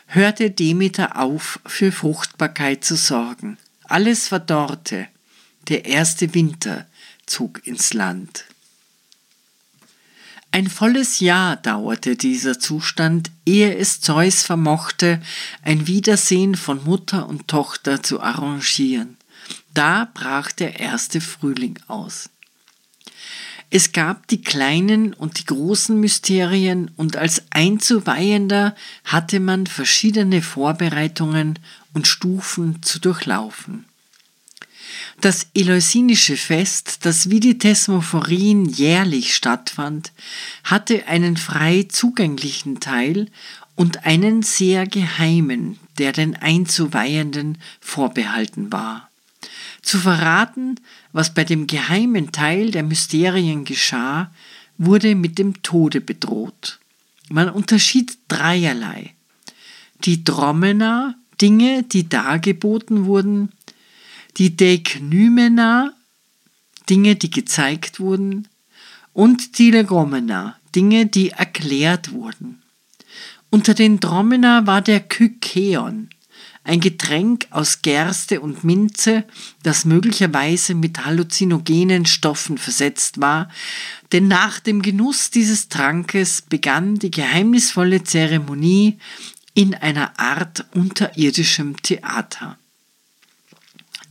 hörte 0.08 0.52
Demeter 0.52 1.20
auf, 1.20 1.60
für 1.66 1.92
Fruchtbarkeit 1.92 2.84
zu 2.84 2.96
sorgen. 2.96 3.58
Alles 3.84 4.28
verdorrte, 4.28 5.08
der 5.70 5.86
erste 5.86 6.34
Winter 6.34 6.86
zog 7.26 7.66
ins 7.66 7.94
Land. 7.94 8.46
Ein 10.52 10.70
volles 10.70 11.20
Jahr 11.20 11.58
dauerte 11.58 12.16
dieser 12.16 12.60
Zustand, 12.60 13.30
ehe 13.46 13.76
es 13.76 14.00
Zeus 14.00 14.44
vermochte, 14.44 15.22
ein 15.64 15.86
Wiedersehen 15.86 16.56
von 16.56 16.82
Mutter 16.86 17.28
und 17.28 17.50
Tochter 17.50 18.02
zu 18.02 18.22
arrangieren. 18.22 19.18
Da 19.74 20.10
brach 20.14 20.54
der 20.54 20.80
erste 20.80 21.20
Frühling 21.20 21.78
aus. 21.88 22.30
Es 23.70 23.92
gab 23.92 24.28
die 24.28 24.42
kleinen 24.42 25.14
und 25.14 25.40
die 25.40 25.46
großen 25.46 26.00
Mysterien, 26.00 26.92
und 26.96 27.18
als 27.18 27.44
Einzuweihender 27.50 28.76
hatte 29.04 29.42
man 29.42 29.68
verschiedene 29.68 30.42
Vorbereitungen 30.42 31.60
und 31.94 32.08
Stufen 32.08 32.82
zu 32.82 33.00
durchlaufen. 33.00 33.84
Das 35.22 35.48
Eleusinische 35.54 36.38
Fest, 36.38 37.00
das 37.06 37.30
wie 37.30 37.40
die 37.40 37.58
Thesmophorin 37.58 38.66
jährlich 38.66 39.36
stattfand, 39.36 40.12
hatte 40.64 41.08
einen 41.08 41.38
frei 41.38 41.86
zugänglichen 41.90 42.80
Teil 42.80 43.30
und 43.76 44.06
einen 44.06 44.44
sehr 44.44 44.88
geheimen, 44.88 45.80
der 45.98 46.12
den 46.12 46.36
Einzuweihenden 46.36 47.58
vorbehalten 47.80 48.72
war. 48.72 49.10
Zu 49.82 50.00
verraten, 50.00 50.80
was 51.14 51.34
bei 51.34 51.44
dem 51.44 51.68
geheimen 51.68 52.32
Teil 52.32 52.72
der 52.72 52.84
Mysterien 52.84 53.66
geschah, 53.66 54.32
wurde 54.78 55.16
mit 55.16 55.38
dem 55.38 55.62
Tode 55.62 56.02
bedroht. 56.02 56.80
Man 57.30 57.50
unterschied 57.50 58.18
dreierlei. 58.28 59.14
Die 60.04 60.24
Dromena, 60.24 61.16
Dinge, 61.42 61.84
die 61.84 62.08
dargeboten 62.08 63.06
wurden, 63.06 63.52
die 64.38 64.56
Deiknymena, 64.56 65.94
Dinge, 66.90 67.16
die 67.16 67.32
gezeigt 67.32 68.00
wurden, 68.00 68.48
und 69.14 69.60
die 69.60 69.72
Legomena, 69.72 70.58
Dinge, 70.76 71.06
die 71.06 71.30
erklärt 71.30 72.12
wurden. 72.12 72.62
Unter 73.50 73.74
den 73.74 74.02
Dromena 74.02 74.68
war 74.68 74.82
der 74.82 75.00
Kykeon, 75.00 76.10
ein 76.66 76.82
Getränk 76.82 77.48
aus 77.52 77.82
Gerste 77.84 78.42
und 78.42 78.64
Minze, 78.64 79.24
das 79.64 79.86
möglicherweise 79.86 80.74
mit 80.74 81.06
halluzinogenen 81.06 82.06
Stoffen 82.06 82.58
versetzt 82.58 83.22
war, 83.22 83.50
denn 84.12 84.28
nach 84.28 84.60
dem 84.60 84.82
Genuss 84.82 85.30
dieses 85.30 85.70
Trankes 85.70 86.42
begann 86.42 86.96
die 86.96 87.12
geheimnisvolle 87.12 88.04
Zeremonie 88.04 88.98
in 89.54 89.76
einer 89.76 90.20
Art 90.20 90.66
unterirdischem 90.74 91.82
Theater. 91.82 92.58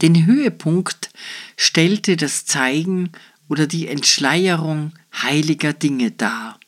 Den 0.02 0.26
Höhepunkt 0.26 1.10
stellte 1.56 2.16
das 2.16 2.44
Zeigen 2.46 3.10
oder 3.48 3.66
die 3.66 3.88
Entschleierung 3.88 4.92
heiliger 5.22 5.72
Dinge 5.72 6.10
dar. 6.10 6.58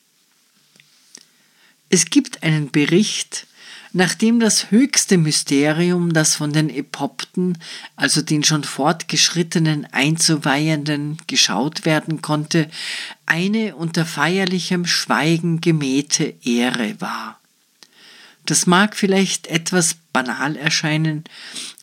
Es 1.88 2.06
gibt 2.06 2.42
einen 2.42 2.70
Bericht, 2.70 3.46
nachdem 3.92 4.40
das 4.40 4.70
höchste 4.70 5.16
Mysterium, 5.16 6.12
das 6.12 6.34
von 6.34 6.52
den 6.52 6.68
Epopten, 6.68 7.58
also 7.96 8.20
den 8.20 8.44
schon 8.44 8.64
fortgeschrittenen 8.64 9.86
Einzuweihenden, 9.92 11.18
geschaut 11.26 11.84
werden 11.84 12.20
konnte, 12.20 12.68
eine 13.24 13.76
unter 13.76 14.04
feierlichem 14.04 14.84
Schweigen 14.84 15.60
gemähte 15.60 16.34
Ehre 16.44 17.00
war. 17.00 17.40
Das 18.44 18.66
mag 18.66 18.96
vielleicht 18.96 19.46
etwas 19.46 19.96
banal 20.12 20.56
erscheinen, 20.56 21.24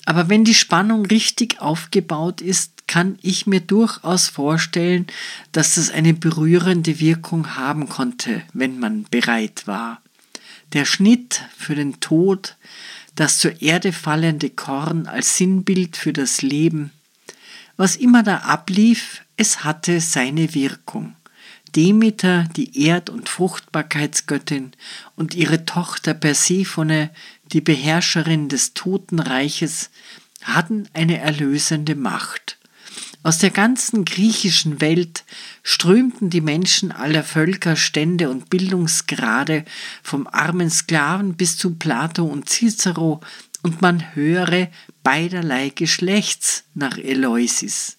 aber 0.05 0.29
wenn 0.29 0.43
die 0.43 0.53
Spannung 0.53 1.05
richtig 1.05 1.61
aufgebaut 1.61 2.41
ist, 2.41 2.87
kann 2.87 3.17
ich 3.21 3.47
mir 3.47 3.61
durchaus 3.61 4.27
vorstellen, 4.27 5.07
dass 5.51 5.77
es 5.77 5.89
eine 5.89 6.13
berührende 6.13 6.99
Wirkung 6.99 7.55
haben 7.55 7.87
konnte, 7.87 8.43
wenn 8.53 8.79
man 8.79 9.05
bereit 9.09 9.63
war. 9.65 10.01
Der 10.73 10.85
Schnitt 10.85 11.41
für 11.57 11.75
den 11.75 11.99
Tod, 11.99 12.57
das 13.15 13.37
zur 13.37 13.61
Erde 13.61 13.93
fallende 13.93 14.49
Korn 14.49 15.07
als 15.07 15.37
Sinnbild 15.37 15.95
für 15.95 16.13
das 16.13 16.41
Leben, 16.41 16.91
was 17.77 17.95
immer 17.95 18.23
da 18.23 18.37
ablief, 18.37 19.21
es 19.37 19.63
hatte 19.63 20.01
seine 20.01 20.53
Wirkung. 20.53 21.15
Demeter, 21.75 22.43
die 22.55 22.85
Erd- 22.85 23.09
und 23.09 23.29
Fruchtbarkeitsgöttin, 23.29 24.73
und 25.15 25.33
ihre 25.33 25.65
Tochter 25.65 26.13
Persephone, 26.13 27.09
die 27.51 27.61
Beherrscherin 27.61 28.49
des 28.49 28.73
Totenreiches, 28.73 29.89
hatten 30.43 30.87
eine 30.93 31.19
erlösende 31.19 31.95
Macht. 31.95 32.57
Aus 33.23 33.37
der 33.37 33.51
ganzen 33.51 34.03
griechischen 34.03 34.81
Welt 34.81 35.23
strömten 35.63 36.29
die 36.29 36.41
Menschen 36.41 36.91
aller 36.91 37.23
Völker, 37.23 37.77
Stände 37.77 38.29
und 38.29 38.49
Bildungsgrade, 38.49 39.63
vom 40.03 40.27
armen 40.27 40.69
Sklaven 40.69 41.35
bis 41.35 41.57
zu 41.57 41.75
Plato 41.75 42.25
und 42.25 42.49
Cicero, 42.49 43.21
und 43.61 43.81
man 43.81 44.13
höre 44.13 44.67
beiderlei 45.03 45.69
Geschlechts 45.69 46.65
nach 46.73 46.97
Eleusis. 46.97 47.97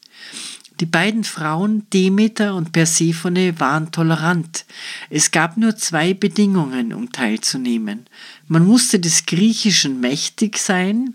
Die 0.81 0.87
beiden 0.87 1.25
Frauen 1.25 1.87
Demeter 1.91 2.55
und 2.57 2.73
Persephone 2.73 3.59
waren 3.61 3.93
tolerant. 3.93 4.67
Es 5.09 5.31
gab 5.31 5.57
nur 5.57 5.77
zwei 5.77 6.15
Bedingungen, 6.15 6.93
um 6.93 7.13
teilzunehmen. 7.13 8.07
Man 8.47 8.67
musste 8.67 9.01
des 9.01 9.27
Griechischen 9.27 10.01
mächtig 10.01 10.59
sein, 10.59 11.15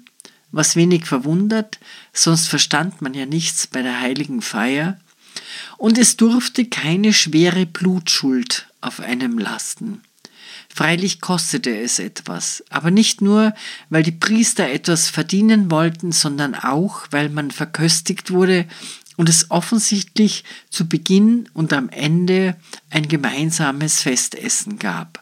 was 0.52 0.76
wenig 0.76 1.06
verwundert, 1.06 1.80
sonst 2.12 2.48
verstand 2.48 3.02
man 3.02 3.14
ja 3.14 3.26
nichts 3.26 3.68
bei 3.68 3.82
der 3.82 4.00
heiligen 4.00 4.42
Feier, 4.42 5.00
und 5.78 5.98
es 5.98 6.18
durfte 6.18 6.66
keine 6.66 7.14
schwere 7.14 7.66
Blutschuld 7.66 8.68
auf 8.82 9.00
einem 9.00 9.38
lasten. 9.38 10.02
Freilich 10.74 11.20
kostete 11.20 11.78
es 11.78 12.00
etwas, 12.00 12.64
aber 12.70 12.92
nicht 12.92 13.22
nur, 13.22 13.54
weil 13.90 14.04
die 14.04 14.12
Priester 14.12 14.70
etwas 14.70 15.10
verdienen 15.10 15.72
wollten, 15.72 16.12
sondern 16.12 16.56
auch, 16.56 17.08
weil 17.12 17.30
man 17.30 17.52
verköstigt 17.52 18.32
wurde 18.32 18.68
und 19.18 19.30
es 19.30 19.52
offensichtlich 19.52 20.44
zu 20.70 20.88
Beginn 20.88 21.50
und 21.54 21.74
am 21.74 21.90
Ende 21.90 22.56
ein 22.90 23.08
gemeinsames 23.08 24.02
Festessen 24.02 24.80
gab. 24.80 25.22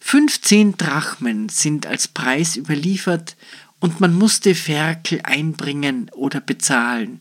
15 0.00 0.76
Drachmen 0.76 1.48
sind 1.48 1.86
als 1.86 2.08
Preis 2.08 2.56
überliefert 2.56 3.36
und 3.80 4.00
man 4.00 4.14
musste 4.14 4.54
Ferkel 4.54 5.20
einbringen 5.22 6.10
oder 6.14 6.40
bezahlen. 6.40 7.20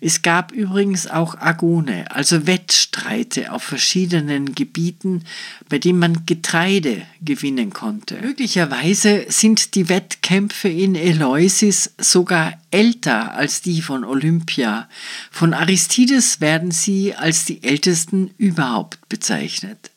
Es 0.00 0.22
gab 0.22 0.52
übrigens 0.52 1.06
auch 1.06 1.36
Agone, 1.38 2.10
also 2.10 2.46
Wettstreite 2.46 3.52
auf 3.52 3.62
verschiedenen 3.62 4.54
Gebieten, 4.54 5.24
bei 5.68 5.78
denen 5.78 5.98
man 5.98 6.26
Getreide 6.26 7.02
gewinnen 7.20 7.72
konnte. 7.72 8.16
Möglicherweise 8.20 9.26
sind 9.28 9.74
die 9.74 9.88
Wettkämpfe 9.88 10.68
in 10.68 10.94
Eleusis 10.94 11.92
sogar 11.98 12.54
älter 12.70 13.34
als 13.34 13.60
die 13.60 13.82
von 13.82 14.04
Olympia. 14.04 14.88
Von 15.30 15.52
Aristides 15.54 16.40
werden 16.40 16.70
sie 16.70 17.14
als 17.14 17.44
die 17.44 17.62
ältesten 17.62 18.30
überhaupt 18.38 19.08
bezeichnet. 19.08 19.90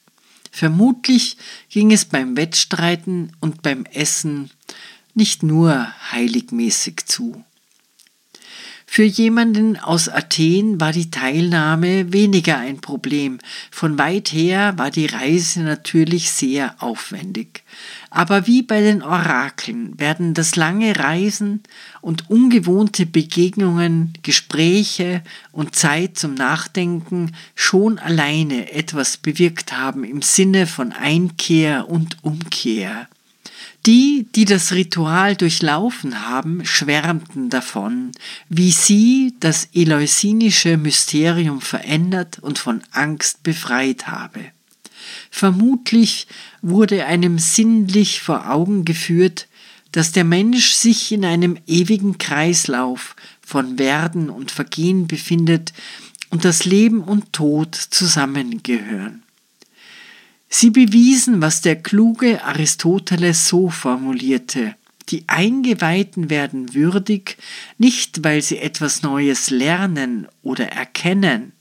Vermutlich 0.52 1.38
ging 1.70 1.92
es 1.92 2.06
beim 2.06 2.36
Wettstreiten 2.36 3.32
und 3.40 3.62
beim 3.62 3.86
Essen 3.86 4.52
nicht 5.14 5.44
nur 5.44 5.88
heiligmäßig 6.12 7.06
zu. 7.06 7.44
Für 8.94 9.06
jemanden 9.06 9.78
aus 9.78 10.10
Athen 10.10 10.82
war 10.82 10.92
die 10.92 11.10
Teilnahme 11.10 12.12
weniger 12.12 12.58
ein 12.58 12.82
Problem. 12.82 13.40
Von 13.72 13.98
weit 13.98 14.34
her 14.34 14.74
war 14.76 14.92
die 14.92 15.06
Reise 15.06 15.62
natürlich 15.62 16.30
sehr 16.32 16.76
aufwendig. 16.84 17.64
Aber 18.10 18.48
wie 18.48 18.64
bei 18.64 18.82
den 18.82 19.02
Orakeln 19.02 19.98
werden 19.98 20.34
das 20.34 20.58
lange 20.58 21.00
Reisen 21.00 21.64
und 22.02 22.30
ungewohnte 22.30 23.06
Begegnungen, 23.06 24.12
Gespräche 24.24 25.24
und 25.54 25.74
Zeit 25.74 26.18
zum 26.18 26.34
Nachdenken 26.34 27.32
schon 27.56 27.98
alleine 27.98 28.74
etwas 28.74 29.16
bewirkt 29.16 29.72
haben 29.72 30.04
im 30.04 30.22
Sinne 30.22 30.68
von 30.68 30.92
Einkehr 30.92 31.88
und 31.88 32.18
Umkehr. 32.24 33.08
Die, 33.88 34.28
die 34.36 34.46
das 34.46 34.74
Ritual 34.74 35.36
durchlaufen 35.36 36.28
haben, 36.28 36.63
schwärmten 36.65 37.50
davon, 37.50 38.12
wie 38.48 38.72
sie 38.72 39.34
das 39.39 39.70
eleusinische 39.74 40.78
Mysterium 40.78 41.62
verändert 41.62 42.38
und 42.39 42.60
von 42.60 42.84
Angst 42.91 43.41
befreit 43.41 44.08
habe. 44.08 44.52
Vermutlich 45.32 46.28
wurde 46.62 47.06
einem 47.06 47.39
sinnlich 47.39 48.22
vor 48.22 48.52
Augen 48.52 48.86
geführt, 48.86 49.48
dass 49.91 50.12
der 50.12 50.26
Mensch 50.26 50.74
sich 50.74 51.12
in 51.12 51.26
einem 51.26 51.58
ewigen 51.65 52.17
Kreislauf 52.17 53.15
von 53.41 53.80
Werden 53.80 54.30
und 54.30 54.52
Vergehen 54.52 55.08
befindet 55.08 55.74
und 56.30 56.46
das 56.46 56.65
Leben 56.65 57.02
und 57.02 57.34
Tod 57.34 57.76
zusammengehören. 57.76 59.21
Sie 60.54 60.70
bewiesen, 60.70 61.42
was 61.42 61.62
der 61.62 61.82
kluge 61.82 62.44
Aristoteles 62.44 63.48
so 63.48 63.70
formulierte. 63.70 64.76
Die 65.08 65.24
Eingeweihten 65.28 66.30
werden 66.30 66.74
würdig, 66.74 67.38
nicht 67.78 68.26
weil 68.26 68.42
sie 68.42 68.60
etwas 68.60 69.02
Neues 69.02 69.50
lernen 69.50 70.28
oder 70.44 70.68
erkennen, 70.68 71.54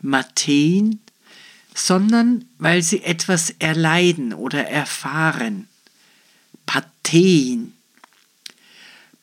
Mathen, 0.00 1.00
sondern 1.72 2.44
weil 2.58 2.82
sie 2.82 3.04
etwas 3.04 3.54
erleiden 3.60 4.34
oder 4.34 4.66
erfahren, 4.66 5.68
Pathen. 6.66 7.74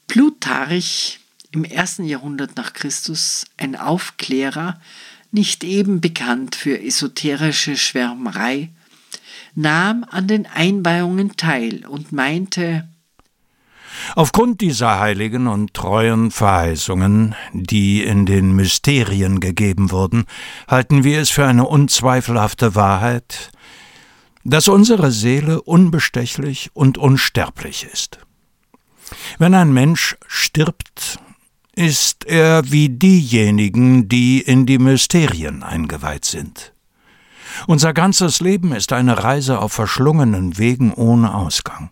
Plutarch 0.08 1.20
im 1.52 1.66
ersten 1.66 2.06
Jahrhundert 2.06 2.56
nach 2.56 2.72
Christus, 2.72 3.46
ein 3.58 3.76
Aufklärer, 3.76 4.80
nicht 5.32 5.66
eben 5.66 6.00
bekannt 6.00 6.56
für 6.56 6.82
esoterische 6.82 7.76
Schwärmerei, 7.76 8.70
nahm 9.60 10.06
an 10.10 10.28
den 10.28 10.46
Einweihungen 10.46 11.36
teil 11.36 11.86
und 11.86 12.12
meinte, 12.12 12.88
Aufgrund 14.16 14.62
dieser 14.62 15.00
heiligen 15.00 15.48
und 15.48 15.74
treuen 15.74 16.32
Verheißungen, 16.32 17.36
die 17.52 18.02
in 18.02 18.26
den 18.26 18.56
Mysterien 18.56 19.40
gegeben 19.40 19.92
wurden, 19.92 20.26
halten 20.68 21.04
wir 21.04 21.20
es 21.20 21.30
für 21.30 21.46
eine 21.46 21.68
unzweifelhafte 21.68 22.76
Wahrheit, 22.76 23.52
dass 24.46 24.68
unsere 24.68 25.12
Seele 25.12 25.62
unbestechlich 25.62 26.70
und 26.74 26.98
unsterblich 26.98 27.86
ist. 27.92 28.20
Wenn 29.38 29.54
ein 29.54 29.74
Mensch 29.74 30.16
stirbt, 30.28 31.20
ist 31.76 32.26
er 32.26 32.72
wie 32.72 32.90
diejenigen, 32.90 34.08
die 34.08 34.40
in 34.40 34.66
die 34.66 34.80
Mysterien 34.80 35.62
eingeweiht 35.64 36.26
sind. 36.26 36.74
Unser 37.68 37.94
ganzes 37.94 38.40
Leben 38.40 38.72
ist 38.72 38.94
eine 38.94 39.24
Reise 39.24 39.60
auf 39.60 39.74
verschlungenen 39.74 40.58
Wegen 40.58 40.94
ohne 40.94 41.34
Ausgang. 41.34 41.90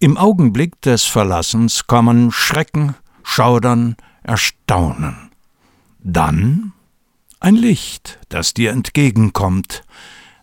Im 0.00 0.16
Augenblick 0.16 0.80
des 0.82 1.04
Verlassens 1.04 1.86
kommen 1.86 2.30
Schrecken, 2.30 2.94
Schaudern, 3.22 3.96
Erstaunen. 4.22 5.30
Dann 5.98 6.72
ein 7.40 7.56
Licht, 7.56 8.18
das 8.28 8.54
dir 8.54 8.70
entgegenkommt, 8.72 9.82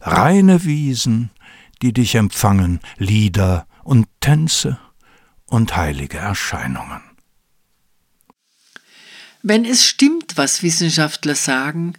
reine 0.01 0.63
Wiesen, 0.65 1.31
die 1.81 1.93
dich 1.93 2.15
empfangen, 2.15 2.79
Lieder 2.97 3.67
und 3.83 4.07
Tänze 4.21 4.79
und 5.45 5.75
heilige 5.75 6.17
Erscheinungen. 6.17 7.01
Wenn 9.47 9.63
es 9.63 9.85
stimmt, 9.85 10.37
was 10.37 10.63
Wissenschaftler 10.63 11.35
sagen, 11.35 11.93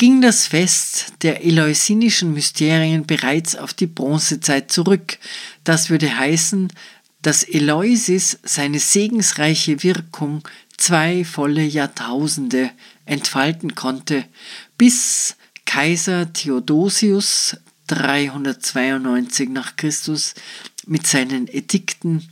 ging 0.00 0.22
das 0.22 0.46
Fest 0.46 1.12
der 1.20 1.44
eleusinischen 1.44 2.32
Mysterien 2.32 3.04
bereits 3.04 3.54
auf 3.54 3.74
die 3.74 3.86
Bronzezeit 3.86 4.72
zurück. 4.72 5.18
Das 5.62 5.90
würde 5.90 6.16
heißen, 6.16 6.72
dass 7.20 7.42
Eleusis 7.42 8.38
seine 8.42 8.78
segensreiche 8.78 9.82
Wirkung 9.82 10.42
zwei 10.78 11.22
volle 11.22 11.64
Jahrtausende 11.64 12.70
entfalten 13.04 13.74
konnte, 13.74 14.24
bis 14.78 15.36
Kaiser 15.66 16.32
Theodosius 16.32 17.58
392 17.88 19.50
nach 19.50 19.76
Christus 19.76 20.34
mit 20.86 21.06
seinen 21.06 21.46
Edikten 21.46 22.26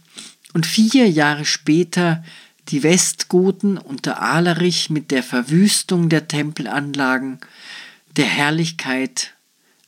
und 0.54 0.64
vier 0.64 1.06
Jahre 1.10 1.44
später 1.44 2.24
die 2.70 2.82
Westgoten 2.82 3.78
unter 3.78 4.22
Alarich 4.22 4.90
mit 4.90 5.10
der 5.10 5.22
Verwüstung 5.22 6.08
der 6.08 6.28
Tempelanlagen, 6.28 7.40
der 8.16 8.26
Herrlichkeit 8.26 9.34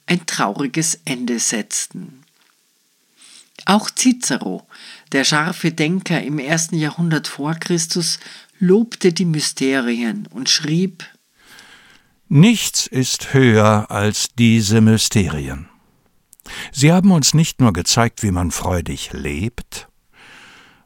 ein 0.07 0.27
trauriges 0.27 1.01
Ende 1.05 1.39
setzten. 1.39 2.25
Auch 3.67 3.91
Cicero, 3.91 4.67
der 5.13 5.25
scharfe 5.25 5.73
Denker 5.73 6.23
im 6.23 6.39
ersten 6.39 6.77
Jahrhundert 6.77 7.29
vor 7.29 7.55
Christus, 7.55 8.19
lobte 8.59 9.13
die 9.13 9.25
Mysterien 9.25 10.27
und 10.31 10.49
schrieb 10.49 11.05
Nichts 12.29 12.87
ist 12.87 13.35
höher 13.35 13.91
als 13.91 14.29
diese 14.39 14.81
Mysterien. 14.81 15.69
Sie 16.73 16.93
haben 16.93 17.11
uns 17.11 17.35
nicht 17.35 17.61
nur 17.61 17.73
gezeigt, 17.73 18.23
wie 18.23 18.31
man 18.31 18.51
freudig 18.51 19.11
lebt, 19.13 19.89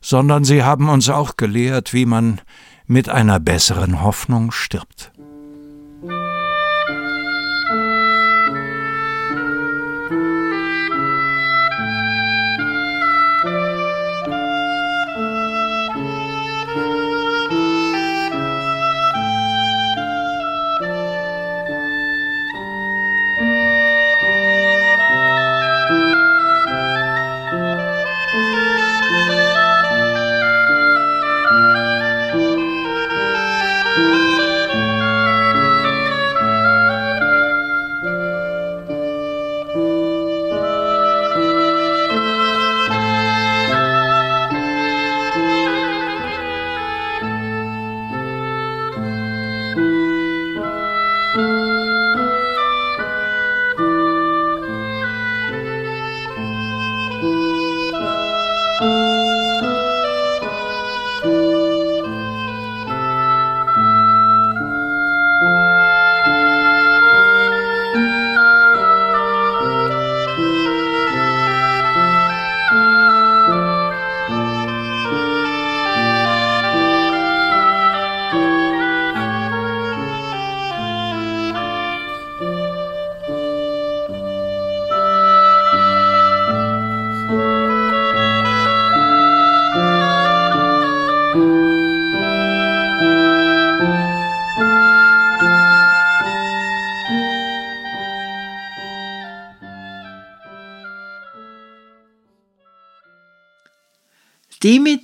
sondern 0.00 0.44
sie 0.44 0.62
haben 0.62 0.88
uns 0.88 1.08
auch 1.08 1.36
gelehrt, 1.36 1.92
wie 1.92 2.06
man 2.06 2.40
mit 2.86 3.08
einer 3.08 3.40
besseren 3.40 4.02
Hoffnung 4.02 4.52
stirbt. 4.52 5.12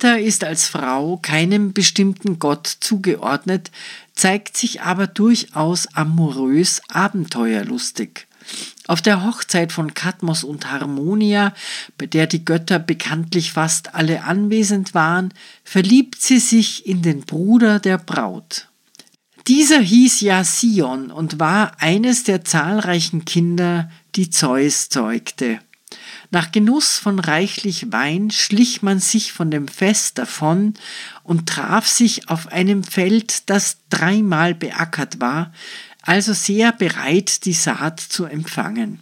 Demeter 0.01 0.19
ist 0.19 0.43
als 0.43 0.67
Frau 0.67 1.17
keinem 1.17 1.73
bestimmten 1.73 2.39
Gott 2.39 2.65
zugeordnet, 2.65 3.69
zeigt 4.15 4.57
sich 4.57 4.81
aber 4.81 5.05
durchaus 5.05 5.87
amorös 5.93 6.81
abenteuerlustig. 6.89 8.25
Auf 8.87 9.03
der 9.03 9.23
Hochzeit 9.23 9.71
von 9.71 9.93
Kadmos 9.93 10.43
und 10.43 10.71
Harmonia, 10.71 11.53
bei 11.99 12.07
der 12.07 12.25
die 12.25 12.43
Götter 12.43 12.79
bekanntlich 12.79 13.53
fast 13.53 13.93
alle 13.93 14.23
anwesend 14.23 14.95
waren, 14.95 15.33
verliebt 15.63 16.19
sie 16.19 16.39
sich 16.39 16.87
in 16.87 17.03
den 17.03 17.21
Bruder 17.21 17.79
der 17.79 17.99
Braut. 17.99 18.69
Dieser 19.47 19.79
hieß 19.79 20.21
ja 20.21 20.43
Sion 20.43 21.11
und 21.11 21.39
war 21.39 21.73
eines 21.79 22.23
der 22.23 22.43
zahlreichen 22.43 23.23
Kinder, 23.25 23.91
die 24.15 24.31
Zeus 24.31 24.89
zeugte. 24.89 25.59
Nach 26.33 26.53
Genuss 26.53 26.97
von 26.97 27.19
reichlich 27.19 27.91
Wein 27.91 28.31
schlich 28.31 28.81
man 28.81 28.99
sich 28.99 29.33
von 29.33 29.51
dem 29.51 29.67
Fest 29.67 30.17
davon 30.17 30.75
und 31.23 31.47
traf 31.47 31.85
sich 31.87 32.29
auf 32.29 32.47
einem 32.47 32.85
Feld, 32.85 33.49
das 33.49 33.77
dreimal 33.89 34.55
beackert 34.55 35.19
war, 35.19 35.51
also 36.01 36.33
sehr 36.33 36.71
bereit, 36.71 37.45
die 37.45 37.53
Saat 37.53 37.99
zu 37.99 38.23
empfangen. 38.23 39.01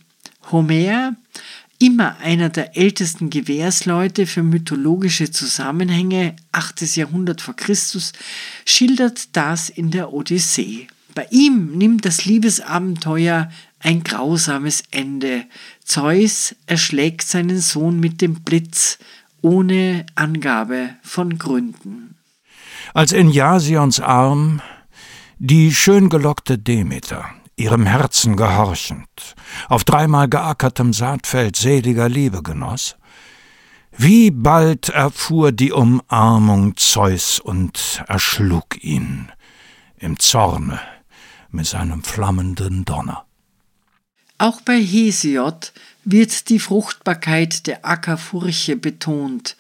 Homer, 0.52 1.16
immer 1.78 2.18
einer 2.18 2.50
der 2.50 2.76
ältesten 2.76 3.30
Gewährsleute 3.30 4.26
für 4.26 4.42
mythologische 4.42 5.30
Zusammenhänge, 5.30 6.36
8. 6.52 6.96
Jahrhundert 6.96 7.42
vor 7.42 7.56
Christus, 7.56 8.12
schildert 8.66 9.36
das 9.38 9.70
in 9.70 9.92
der 9.92 10.12
Odyssee. 10.14 10.88
Bei 11.14 11.28
ihm 11.30 11.78
nimmt 11.78 12.06
das 12.06 12.26
Liebesabenteuer 12.26 13.52
ein 13.80 14.04
grausames 14.04 14.84
Ende. 14.92 15.46
Zeus 15.84 16.56
erschlägt 16.66 17.24
seinen 17.24 17.60
Sohn 17.60 18.00
mit 18.00 18.22
dem 18.22 18.44
Blitz, 18.44 19.00
ohne 19.42 20.06
Angabe 20.16 20.96
von 21.02 21.38
Gründen. 21.38 22.16
Als 22.94 23.12
in 23.12 23.30
Jasions 23.30 24.00
Arm 24.00 24.62
die 25.38 25.74
schön 25.74 26.10
gelockte 26.10 26.58
Demeter, 26.58 27.26
ihrem 27.56 27.86
Herzen 27.86 28.36
gehorchend, 28.36 29.36
auf 29.70 29.86
dreimal 29.86 30.28
geackertem 30.28 30.92
Saatfeld 30.92 31.56
seliger 31.56 32.10
Liebe 32.10 32.44
genoss, 32.44 32.98
wie 33.96 34.32
bald 34.32 34.90
erfuhr 34.90 35.52
die 35.52 35.72
Umarmung 35.72 36.76
Zeus 36.76 37.40
und 37.40 38.04
erschlug 38.08 38.84
ihn 38.84 39.32
im 39.98 40.20
Zorne 40.20 40.80
mit 41.52 41.66
seinem 41.66 42.04
flammenden 42.04 42.86
Donner. 42.86 43.29
Auch 44.40 44.62
bei 44.62 44.82
Hesiod 44.82 45.74
wird 46.06 46.48
die 46.48 46.60
Fruchtbarkeit 46.60 47.68
der 47.68 47.86
Ackerfurche 47.86 48.78
betont. 48.78 49.58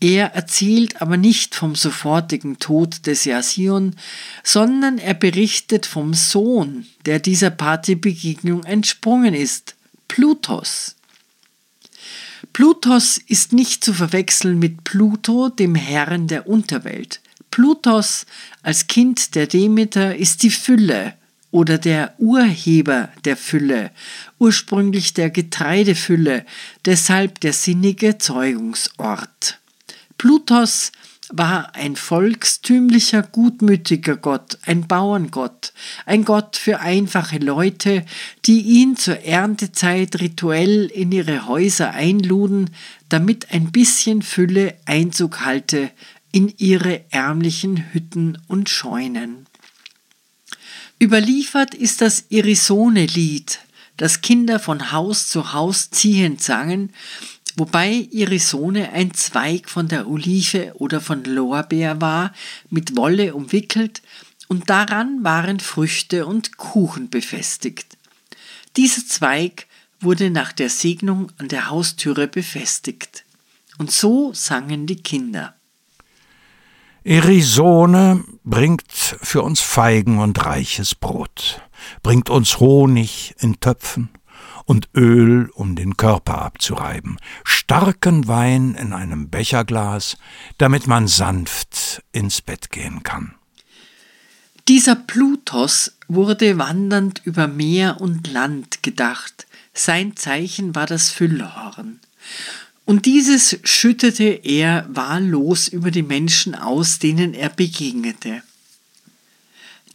Er 0.00 0.34
erzählt 0.34 1.00
aber 1.00 1.16
nicht 1.16 1.54
vom 1.54 1.76
sofortigen 1.76 2.58
Tod 2.58 3.06
des 3.06 3.24
Jasion, 3.24 3.94
sondern 4.42 4.98
er 4.98 5.14
berichtet 5.14 5.86
vom 5.86 6.12
Sohn, 6.12 6.86
der 7.06 7.20
dieser 7.20 7.50
Partybegegnung 7.50 8.64
entsprungen 8.64 9.32
ist, 9.32 9.76
Plutos. 10.08 10.96
Plutos 12.52 13.18
ist 13.18 13.52
nicht 13.52 13.84
zu 13.84 13.94
verwechseln 13.94 14.58
mit 14.58 14.82
Pluto, 14.82 15.50
dem 15.50 15.76
Herrn 15.76 16.26
der 16.26 16.48
Unterwelt. 16.48 17.20
Plutos 17.52 18.26
als 18.62 18.88
Kind 18.88 19.36
der 19.36 19.46
Demeter 19.46 20.16
ist 20.16 20.42
die 20.42 20.50
Fülle, 20.50 21.14
oder 21.56 21.78
der 21.78 22.12
Urheber 22.18 23.08
der 23.24 23.34
Fülle, 23.34 23.90
ursprünglich 24.38 25.14
der 25.14 25.30
Getreidefülle, 25.30 26.44
deshalb 26.84 27.40
der 27.40 27.54
sinnige 27.54 28.18
Zeugungsort. 28.18 29.58
Plutos 30.18 30.92
war 31.30 31.74
ein 31.74 31.96
volkstümlicher, 31.96 33.22
gutmütiger 33.22 34.16
Gott, 34.16 34.58
ein 34.66 34.86
Bauerngott, 34.86 35.72
ein 36.04 36.26
Gott 36.26 36.58
für 36.58 36.80
einfache 36.80 37.38
Leute, 37.38 38.04
die 38.44 38.60
ihn 38.60 38.96
zur 38.96 39.24
Erntezeit 39.24 40.20
rituell 40.20 40.90
in 40.92 41.10
ihre 41.10 41.48
Häuser 41.48 41.92
einluden, 41.92 42.68
damit 43.08 43.50
ein 43.50 43.72
bisschen 43.72 44.20
Fülle 44.20 44.74
Einzug 44.84 45.40
halte 45.40 45.90
in 46.32 46.52
ihre 46.58 47.10
ärmlichen 47.10 47.94
Hütten 47.94 48.36
und 48.46 48.68
Scheunen. 48.68 49.45
Überliefert 51.02 51.74
ist 51.74 52.00
das 52.00 52.24
Irisone-Lied, 52.30 53.58
das 53.96 54.22
Kinder 54.22 54.58
von 54.58 54.92
Haus 54.92 55.28
zu 55.28 55.52
Haus 55.52 55.90
ziehend 55.90 56.42
sangen 56.42 56.92
wobei 57.56 58.06
Irisone 58.10 58.92
ein 58.92 59.14
Zweig 59.14 59.68
von 59.68 59.88
der 59.88 60.08
Olive 60.08 60.74
oder 60.76 61.00
von 61.00 61.24
Lorbeer 61.24 62.00
war, 62.00 62.32
mit 62.70 62.96
Wolle 62.96 63.34
umwickelt, 63.34 64.02
und 64.48 64.70
daran 64.70 65.24
waren 65.24 65.58
Früchte 65.58 66.24
und 66.24 66.56
Kuchen 66.56 67.10
befestigt. 67.10 67.96
Dieser 68.76 69.04
Zweig 69.04 69.66
wurde 69.98 70.30
nach 70.30 70.52
der 70.52 70.70
Segnung 70.70 71.32
an 71.38 71.48
der 71.48 71.68
Haustüre 71.68 72.28
befestigt. 72.28 73.24
Und 73.78 73.90
so 73.90 74.32
sangen 74.34 74.86
die 74.86 75.02
Kinder. 75.02 75.55
Erisone 77.06 78.24
bringt 78.42 78.82
für 78.90 79.42
uns 79.42 79.60
Feigen 79.60 80.18
und 80.18 80.44
reiches 80.44 80.96
Brot, 80.96 81.62
bringt 82.02 82.30
uns 82.30 82.58
Honig 82.58 83.36
in 83.38 83.60
Töpfen 83.60 84.08
und 84.64 84.88
Öl, 84.92 85.48
um 85.54 85.76
den 85.76 85.96
Körper 85.96 86.42
abzureiben, 86.42 87.18
starken 87.44 88.26
Wein 88.26 88.74
in 88.74 88.92
einem 88.92 89.30
Becherglas, 89.30 90.16
damit 90.58 90.88
man 90.88 91.06
sanft 91.06 92.02
ins 92.10 92.42
Bett 92.42 92.72
gehen 92.72 93.04
kann. 93.04 93.36
Dieser 94.66 94.96
Plutos 94.96 95.96
wurde 96.08 96.58
wandernd 96.58 97.22
über 97.24 97.46
Meer 97.46 98.00
und 98.00 98.26
Land 98.32 98.82
gedacht. 98.82 99.46
Sein 99.72 100.16
Zeichen 100.16 100.74
war 100.74 100.86
das 100.86 101.12
Füllhorn. 101.12 102.00
Und 102.86 103.04
dieses 103.04 103.58
schüttete 103.64 104.24
er 104.24 104.86
wahllos 104.88 105.68
über 105.68 105.90
die 105.90 106.04
Menschen 106.04 106.54
aus, 106.54 106.98
denen 107.00 107.34
er 107.34 107.50
begegnete. 107.50 108.42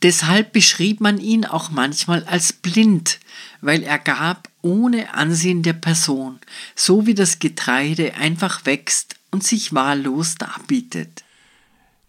Deshalb 0.03 0.51
beschrieb 0.51 0.99
man 0.99 1.17
ihn 1.17 1.45
auch 1.45 1.69
manchmal 1.69 2.25
als 2.25 2.51
blind, 2.53 3.19
weil 3.61 3.83
er 3.83 3.97
gab 3.97 4.49
ohne 4.61 5.13
Ansehen 5.13 5.63
der 5.63 5.73
Person, 5.73 6.39
so 6.75 7.05
wie 7.05 7.13
das 7.13 7.39
Getreide 7.39 8.15
einfach 8.15 8.65
wächst 8.65 9.15
und 9.31 9.43
sich 9.43 9.73
wahllos 9.73 10.35
darbietet. 10.35 11.23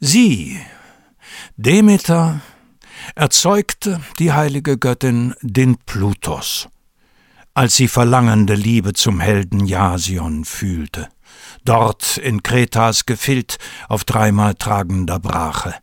Sie, 0.00 0.58
Demeter, 1.56 2.40
erzeugte 3.14 4.00
die 4.18 4.32
heilige 4.32 4.78
Göttin 4.78 5.34
den 5.42 5.76
Plutos, 5.76 6.68
als 7.54 7.76
sie 7.76 7.88
verlangende 7.88 8.54
Liebe 8.54 8.92
zum 8.92 9.20
Helden 9.20 9.66
Jasion 9.66 10.44
fühlte, 10.44 11.08
dort 11.64 12.16
in 12.16 12.42
Kretas 12.42 13.06
Gefild 13.06 13.58
auf 13.88 14.04
dreimal 14.04 14.54
tragender 14.54 15.18
Brache, 15.18 15.74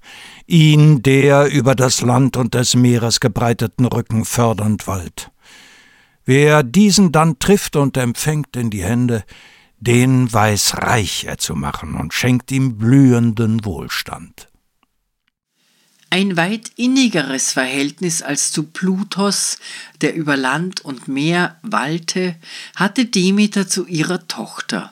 ihn, 0.47 1.03
der 1.03 1.51
über 1.51 1.75
das 1.75 2.01
Land 2.01 2.37
und 2.37 2.53
des 2.53 2.75
Meeres 2.75 3.19
gebreiteten 3.19 3.85
Rücken 3.85 4.25
fördernd 4.25 4.87
wallt. 4.87 5.31
Wer 6.25 6.63
diesen 6.63 7.11
dann 7.11 7.39
trifft 7.39 7.75
und 7.75 7.97
empfängt 7.97 8.55
in 8.55 8.69
die 8.69 8.83
Hände, 8.83 9.23
den 9.79 10.31
weiß 10.31 10.77
reich 10.77 11.25
er 11.25 11.37
zu 11.37 11.55
machen 11.55 11.95
und 11.95 12.13
schenkt 12.13 12.51
ihm 12.51 12.77
blühenden 12.77 13.63
Wohlstand. 13.63 14.48
Ein 16.11 16.37
weit 16.37 16.71
innigeres 16.75 17.53
Verhältnis 17.53 18.23
als 18.23 18.51
zu 18.51 18.63
Plutos, 18.63 19.59
der 20.01 20.15
über 20.15 20.35
Land 20.37 20.81
und 20.81 21.07
Meer 21.07 21.57
wallte, 21.61 22.35
hatte 22.75 23.05
Demeter 23.05 23.67
zu 23.67 23.85
ihrer 23.85 24.27
Tochter. 24.27 24.91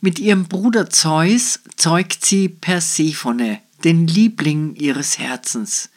Mit 0.00 0.20
ihrem 0.20 0.44
Bruder 0.44 0.88
Zeus 0.88 1.60
zeugt 1.76 2.24
sie 2.24 2.48
Persephone, 2.48 3.58
den 3.82 4.06
Liebling 4.06 4.76
ihres 4.76 5.18
Herzens. 5.18 5.90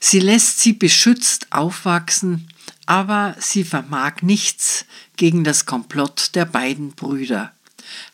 Sie 0.00 0.20
lässt 0.20 0.58
sie 0.58 0.72
beschützt 0.72 1.52
aufwachsen, 1.52 2.48
aber 2.86 3.36
sie 3.38 3.62
vermag 3.62 4.22
nichts 4.22 4.86
gegen 5.16 5.44
das 5.44 5.66
Komplott 5.66 6.34
der 6.34 6.46
beiden 6.46 6.92
Brüder. 6.92 7.52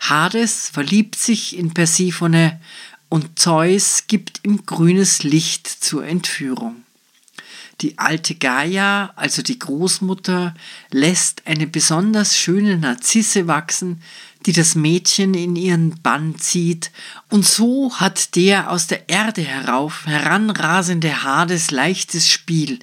Hades 0.01 0.69
verliebt 0.69 1.17
sich 1.17 1.57
in 1.57 1.73
Persephone 1.73 2.61
und 3.09 3.39
Zeus 3.39 4.05
gibt 4.07 4.41
ihm 4.45 4.67
grünes 4.67 5.23
Licht 5.23 5.67
zur 5.67 6.05
Entführung. 6.05 6.83
Die 7.83 7.99
alte 7.99 8.35
Gaia, 8.35 9.13
also 9.17 9.43
die 9.43 9.59
Großmutter, 9.59 10.55
lässt 10.91 11.47
eine 11.47 11.67
besonders 11.67 12.37
schöne 12.37 12.79
Narzisse 12.79 13.47
wachsen, 13.49 14.03
die 14.47 14.53
das 14.53 14.77
Mädchen 14.77 15.35
in 15.35 15.57
ihren 15.57 16.01
Bann 16.03 16.39
zieht, 16.39 16.91
und 17.29 17.45
so 17.45 17.93
hat 17.97 18.35
der 18.35 18.71
aus 18.71 18.87
der 18.87 19.09
Erde 19.09 19.43
herauf 19.43 20.07
heranrasende 20.07 21.23
Hades 21.23 21.71
leichtes 21.71 22.31
Spiel. 22.31 22.79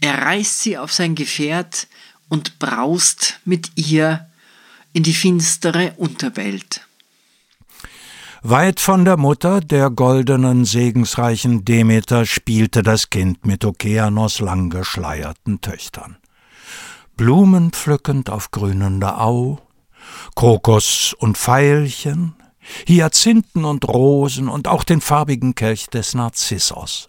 Er 0.00 0.22
reißt 0.22 0.62
sie 0.62 0.76
auf 0.78 0.92
sein 0.92 1.14
Gefährt 1.14 1.86
und 2.28 2.58
braust 2.58 3.38
mit 3.44 3.70
ihr 3.76 4.26
in 4.92 5.04
die 5.04 5.14
finstere 5.14 5.92
Unterwelt. 5.98 6.80
Weit 8.44 8.80
von 8.80 9.04
der 9.04 9.16
Mutter, 9.16 9.60
der 9.60 9.88
goldenen, 9.88 10.64
segensreichen 10.64 11.64
Demeter, 11.64 12.26
spielte 12.26 12.82
das 12.82 13.08
Kind 13.08 13.46
mit 13.46 13.64
Okeanos 13.64 14.40
langgeschleierten 14.40 15.60
Töchtern. 15.60 16.16
Blumen 17.16 17.70
pflückend 17.70 18.30
auf 18.30 18.50
grünender 18.50 19.20
Au, 19.20 19.60
Kokos 20.34 21.14
und 21.16 21.38
Veilchen, 21.38 22.34
Hyazinthen 22.88 23.64
und 23.64 23.86
Rosen 23.86 24.48
und 24.48 24.66
auch 24.66 24.82
den 24.82 25.00
farbigen 25.00 25.54
Kelch 25.54 25.86
des 25.86 26.14
Narzissos. 26.14 27.08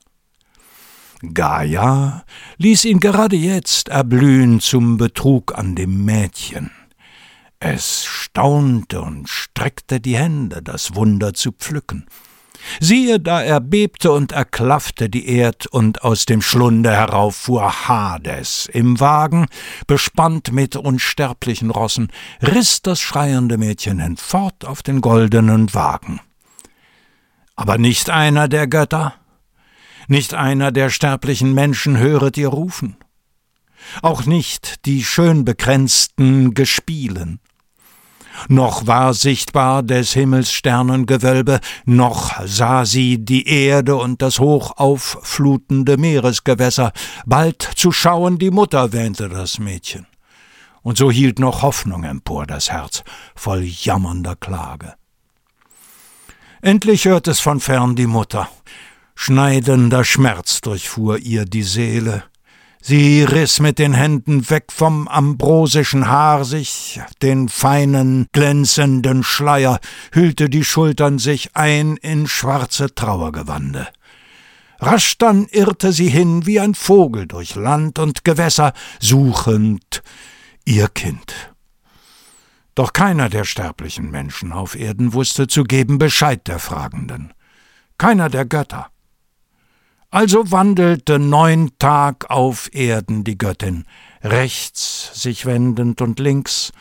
Gaia 1.34 2.26
ließ 2.58 2.86
ihn 2.86 3.00
gerade 3.00 3.38
jetzt 3.38 3.90
erblühen 3.90 4.60
zum 4.60 4.98
Betrug 4.98 5.58
an 5.58 5.74
dem 5.74 6.06
Mädchen. 6.06 6.70
Es 7.66 8.04
staunte 8.04 9.00
und 9.00 9.30
streckte 9.30 10.02
die 10.02 10.18
Hände, 10.18 10.62
das 10.62 10.96
Wunder 10.96 11.34
zu 11.34 11.54
pflücken. 11.54 12.08
Siehe, 12.82 13.22
da 13.22 13.42
erbebte 13.42 14.12
und 14.12 14.34
erklaffte 14.34 15.10
die 15.10 15.30
Erd, 15.30 15.68
und 15.68 16.04
aus 16.04 16.26
dem 16.26 16.42
Schlunde 16.42 16.92
herauf 16.92 17.38
fuhr 17.38 17.88
Hades 17.88 18.70
im 18.72 19.00
Wagen, 19.00 19.46
bespannt 19.88 20.52
mit 20.52 20.76
unsterblichen 20.76 21.70
Rossen, 21.70 22.12
riß 22.42 22.82
das 22.82 23.00
schreiende 23.00 23.58
Mädchen 23.58 23.98
hinfort 24.00 24.66
auf 24.66 24.84
den 24.84 25.00
goldenen 25.00 25.74
Wagen. 25.74 26.20
Aber 27.56 27.78
nicht 27.78 28.10
einer 28.10 28.50
der 28.50 28.68
Götter, 28.68 29.14
nicht 30.10 30.34
einer 30.34 30.74
der 30.74 30.90
sterblichen 30.90 31.54
Menschen 31.54 31.98
höret 31.98 32.38
ihr 32.38 32.50
rufen, 32.50 32.98
auch 34.02 34.26
nicht 34.26 34.86
die 34.86 35.06
schön 35.06 35.46
bekränzten 35.46 36.54
Gespielen, 36.54 37.40
noch 38.48 38.88
war 38.88 39.14
sichtbar 39.14 39.84
des 39.84 40.14
Himmels 40.14 40.52
Sternengewölbe, 40.52 41.60
noch 41.86 42.42
sah 42.46 42.86
sie 42.86 43.24
die 43.24 43.48
Erde 43.48 43.96
und 43.96 44.22
das 44.22 44.40
hochaufflutende 44.40 45.98
Meeresgewässer, 45.98 46.92
bald 47.26 47.62
zu 47.62 47.92
schauen 47.92 48.38
die 48.38 48.52
Mutter, 48.52 48.92
wähnte 48.94 49.30
das 49.30 49.60
Mädchen. 49.60 50.08
Und 50.82 50.98
so 50.98 51.10
hielt 51.10 51.40
noch 51.40 51.62
Hoffnung 51.62 52.04
empor 52.04 52.46
das 52.46 52.70
Herz, 52.70 53.04
voll 53.36 53.64
jammernder 53.64 54.36
Klage. 54.36 54.96
Endlich 56.62 57.06
hört 57.06 57.28
es 57.28 57.40
von 57.40 57.60
fern 57.60 57.96
die 57.96 58.08
Mutter. 58.08 58.50
Schneidender 59.16 60.04
Schmerz 60.04 60.62
durchfuhr 60.62 61.18
ihr 61.20 61.46
die 61.46 61.64
Seele. 61.64 62.24
Sie 62.86 63.24
riss 63.24 63.62
mit 63.62 63.80
den 63.80 63.94
Händen 63.94 64.50
weg 64.50 64.66
vom 64.70 65.08
ambrosischen 65.08 66.10
Haar 66.10 66.44
sich 66.44 67.00
den 67.22 67.48
feinen, 67.48 68.28
glänzenden 68.34 69.24
Schleier, 69.24 69.80
hüllte 70.12 70.50
die 70.50 70.66
Schultern 70.66 71.18
sich 71.18 71.56
ein 71.56 71.96
in 71.96 72.28
schwarze 72.28 72.94
Trauergewande. 72.94 73.88
Rasch 74.80 75.18
dann 75.18 75.46
irrte 75.46 75.94
sie 75.94 76.10
hin 76.10 76.46
wie 76.46 76.60
ein 76.60 76.76
Vogel 76.76 77.26
durch 77.26 77.56
Land 77.56 78.00
und 78.00 78.26
Gewässer, 78.26 78.74
suchend 79.00 80.04
ihr 80.66 80.90
Kind. 80.90 81.54
Doch 82.76 82.92
keiner 82.92 83.30
der 83.30 83.46
sterblichen 83.46 84.12
Menschen 84.12 84.52
auf 84.52 84.76
Erden 84.76 85.14
wusste 85.14 85.48
zu 85.48 85.64
geben 85.64 86.00
Bescheid 86.00 86.46
der 86.50 86.60
Fragenden. 86.60 87.34
Keiner 87.98 88.28
der 88.30 88.44
Götter. 88.44 88.90
Also 90.14 90.52
wandelte 90.52 91.18
neun 91.18 91.72
Tag 91.80 92.30
auf 92.30 92.70
Erden 92.72 93.24
die 93.24 93.36
Göttin, 93.36 93.86
rechts 94.22 95.10
sich 95.20 95.48
wendend 95.48 96.02
und 96.02 96.20
links, 96.20 96.72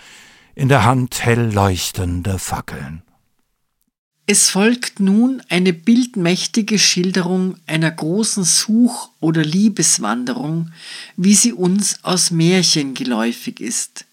in 0.54 0.68
der 0.68 0.84
Hand 0.84 1.24
hell 1.24 1.50
leuchtende 1.50 2.38
Fackeln. 2.38 3.00
Es 4.26 4.50
folgt 4.50 5.00
nun 5.00 5.42
eine 5.48 5.72
bildmächtige 5.72 6.78
Schilderung 6.78 7.56
einer 7.66 7.90
großen 7.90 8.44
Such- 8.44 9.08
oder 9.18 9.42
Liebeswanderung, 9.42 10.70
wie 11.16 11.34
sie 11.34 11.54
uns 11.54 12.04
aus 12.04 12.32
Märchen 12.32 12.92
geläufig 12.92 13.60
ist. 13.60 14.04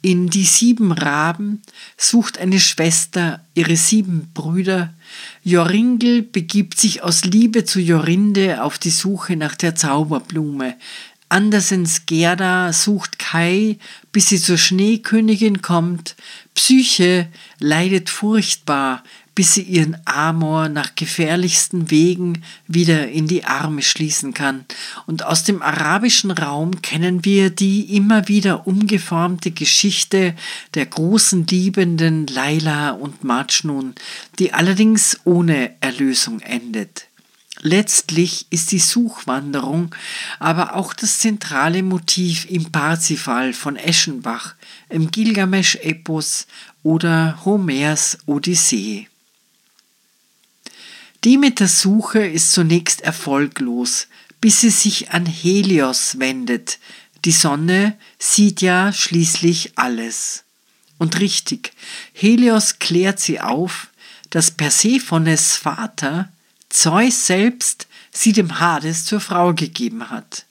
In 0.00 0.30
Die 0.30 0.44
sieben 0.46 0.92
Raben 0.92 1.60
sucht 1.98 2.38
eine 2.38 2.58
Schwester 2.58 3.44
ihre 3.54 3.76
sieben 3.76 4.30
Brüder. 4.32 4.94
Joringel 5.42 6.22
begibt 6.22 6.78
sich 6.78 7.02
aus 7.02 7.24
Liebe 7.24 7.64
zu 7.64 7.80
Jorinde 7.80 8.62
auf 8.62 8.78
die 8.78 8.90
Suche 8.90 9.36
nach 9.36 9.54
der 9.54 9.74
Zauberblume. 9.74 10.76
Andersens 11.28 12.06
Gerda 12.06 12.72
sucht 12.72 13.18
Kai, 13.18 13.78
bis 14.12 14.28
sie 14.28 14.40
zur 14.40 14.58
Schneekönigin 14.58 15.60
kommt. 15.60 16.14
Psyche 16.54 17.28
leidet 17.58 18.10
furchtbar, 18.10 19.02
bis 19.36 19.52
sie 19.52 19.62
ihren 19.62 19.98
Amor 20.06 20.70
nach 20.70 20.94
gefährlichsten 20.96 21.90
Wegen 21.90 22.42
wieder 22.66 23.08
in 23.08 23.28
die 23.28 23.44
Arme 23.44 23.82
schließen 23.82 24.32
kann. 24.32 24.64
Und 25.06 25.24
aus 25.24 25.44
dem 25.44 25.60
arabischen 25.62 26.30
Raum 26.30 26.80
kennen 26.80 27.24
wir 27.24 27.50
die 27.50 27.94
immer 27.94 28.28
wieder 28.28 28.66
umgeformte 28.66 29.50
Geschichte 29.50 30.34
der 30.72 30.86
großen 30.86 31.46
Liebenden 31.46 32.26
Laila 32.26 32.92
und 32.92 33.24
Majnun, 33.24 33.94
die 34.38 34.54
allerdings 34.54 35.20
ohne 35.24 35.70
Erlösung 35.80 36.40
endet. 36.40 37.06
Letztlich 37.60 38.46
ist 38.48 38.72
die 38.72 38.78
Suchwanderung 38.78 39.94
aber 40.38 40.76
auch 40.76 40.94
das 40.94 41.18
zentrale 41.18 41.82
Motiv 41.82 42.46
im 42.50 42.72
Parsifal 42.72 43.52
von 43.52 43.76
Eschenbach, 43.76 44.54
im 44.88 45.10
Gilgamesch-Epos 45.10 46.46
oder 46.82 47.44
Homers 47.44 48.16
Odyssee. 48.24 49.08
Demeters 51.24 51.80
Suche 51.80 52.26
ist 52.26 52.52
zunächst 52.52 53.00
erfolglos, 53.00 54.08
bis 54.40 54.60
sie 54.60 54.70
sich 54.70 55.10
an 55.10 55.26
Helios 55.26 56.18
wendet. 56.18 56.78
Die 57.24 57.32
Sonne 57.32 57.96
sieht 58.18 58.60
ja 58.60 58.92
schließlich 58.92 59.72
alles. 59.76 60.44
Und 60.98 61.20
richtig, 61.20 61.72
Helios 62.12 62.78
klärt 62.78 63.20
sie 63.20 63.40
auf, 63.40 63.88
dass 64.30 64.50
Persephones 64.50 65.56
Vater, 65.56 66.30
Zeus 66.68 67.26
selbst, 67.26 67.86
sie 68.12 68.32
dem 68.32 68.60
Hades 68.60 69.04
zur 69.04 69.20
Frau 69.20 69.52
gegeben 69.54 70.10
hat. 70.10 70.44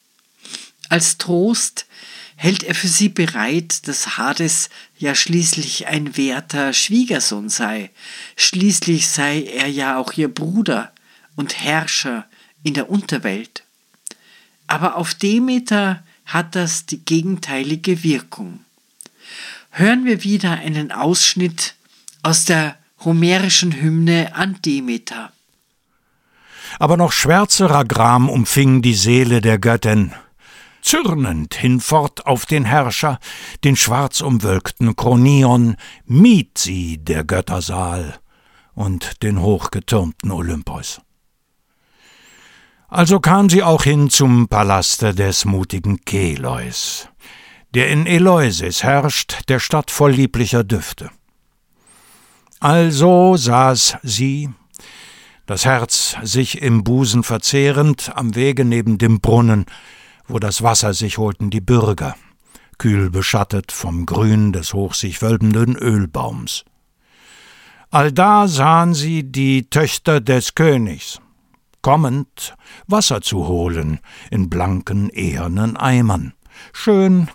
Als 0.90 1.18
Trost 1.18 1.86
hält 2.36 2.64
er 2.64 2.76
für 2.76 2.88
sie 2.88 3.10
bereit, 3.10 3.88
dass 3.88 4.18
Hades 4.18 4.70
ja 4.98 5.16
schließlich 5.16 5.88
ein 5.88 6.18
werter 6.18 6.74
Schwiegersohn 6.74 7.50
sei, 7.50 7.92
schließlich 8.36 9.08
sei 9.08 9.44
er 9.44 9.68
ja 9.68 9.98
auch 9.98 10.14
ihr 10.14 10.28
Bruder 10.28 10.92
und 11.36 11.60
Herrscher 11.64 12.26
in 12.64 12.74
der 12.74 12.90
Unterwelt. 12.90 13.64
Aber 14.68 14.96
auf 14.98 15.14
Demeter 15.14 16.04
hat 16.26 16.56
das 16.56 16.86
die 16.86 17.04
gegenteilige 17.04 18.04
Wirkung. 18.04 18.62
Hören 19.70 20.06
wir 20.06 20.24
wieder 20.24 20.52
einen 20.52 20.92
Ausschnitt 20.92 21.76
aus 22.24 22.46
der 22.46 22.78
homerischen 23.04 23.80
Hymne 23.82 24.36
an 24.36 24.58
Demeter. 24.66 25.32
Aber 26.80 26.98
noch 26.98 27.12
schwärzerer 27.12 27.86
Gram 27.86 28.30
umfing 28.30 28.82
die 28.82 28.96
Seele 28.96 29.42
der 29.42 29.60
Göttin, 29.60 30.14
Zürnend 30.86 31.56
hinfort 31.56 32.28
auf 32.28 32.46
den 32.46 32.64
Herrscher, 32.64 33.18
den 33.64 33.76
schwarzumwölkten 33.76 34.96
Kronion, 34.96 35.78
mied 36.06 36.60
sie 36.60 37.00
der 37.00 37.24
Göttersaal 37.24 38.20
und 38.76 39.24
den 39.24 39.42
hochgetürmten 39.42 40.30
Olympos. 40.30 41.02
Also 42.88 43.20
kam 43.20 43.50
sie 43.50 43.64
auch 43.64 43.82
hin 43.82 44.12
zum 44.12 44.48
Palaste 44.48 45.16
des 45.16 45.46
mutigen 45.46 46.06
Keleus, 46.06 47.10
der 47.74 47.90
in 47.90 48.06
Eleusis 48.06 48.84
herrscht, 48.84 49.50
der 49.50 49.60
Stadt 49.60 49.90
voll 49.90 50.12
lieblicher 50.12 50.64
Düfte. 50.64 51.10
Also 52.60 53.36
saß 53.38 53.98
sie, 54.04 54.52
das 55.48 55.66
Herz 55.66 56.16
sich 56.22 56.62
im 56.62 56.84
Busen 56.84 57.24
verzehrend, 57.24 58.16
am 58.16 58.36
Wege 58.36 58.66
neben 58.66 59.00
dem 59.00 59.20
Brunnen, 59.20 59.66
wo 60.28 60.40
das 60.40 60.62
Wasser 60.62 60.94
sich 60.94 61.18
holten 61.18 61.50
die 61.50 61.62
Bürger, 61.62 62.16
kühl 62.78 63.10
beschattet 63.10 63.72
vom 63.72 64.06
Grün 64.06 64.52
des 64.52 64.74
hoch 64.74 64.94
sich 64.94 65.22
wölbenden 65.22 65.76
Ölbaums. 65.76 66.66
Allda 67.92 68.48
sahen 68.48 68.94
sie 68.94 69.24
die 69.32 69.70
Töchter 69.70 70.20
des 70.20 70.56
Königs, 70.56 71.22
kommend 71.82 72.56
Wasser 72.88 73.22
zu 73.22 73.48
holen 73.48 74.00
in 74.32 74.50
blanken, 74.50 75.10
ehernen 75.10 75.78
Eimern, 75.78 76.34
schön 76.74 77.30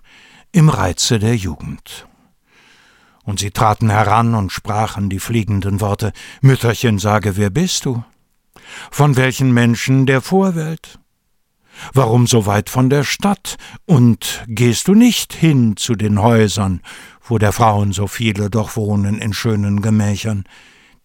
im 0.52 0.68
Reize 0.68 1.18
der 1.18 1.36
Jugend. 1.36 2.06
Und 3.22 3.38
sie 3.38 3.52
traten 3.52 3.90
heran 3.90 4.34
und 4.34 4.50
sprachen 4.50 5.08
die 5.08 5.20
fliegenden 5.20 5.80
Worte 5.80 6.12
Mütterchen, 6.40 6.98
sage, 6.98 7.36
wer 7.36 7.50
bist 7.50 7.84
du? 7.84 8.02
Von 8.90 9.16
welchen 9.16 9.52
Menschen 9.52 10.06
der 10.06 10.20
Vorwelt? 10.20 10.98
Warum 11.94 12.26
so 12.26 12.46
weit 12.46 12.70
von 12.70 12.90
der 12.90 13.04
Stadt? 13.04 13.56
Und 13.86 14.44
gehst 14.46 14.88
du 14.88 14.94
nicht 14.94 15.32
hin 15.32 15.76
zu 15.76 15.94
den 15.94 16.20
Häusern, 16.20 16.80
wo 17.22 17.38
der 17.38 17.52
Frauen 17.52 17.92
so 17.92 18.06
viele 18.06 18.50
doch 18.50 18.76
wohnen 18.76 19.18
in 19.18 19.32
schönen 19.32 19.82
Gemächern, 19.82 20.44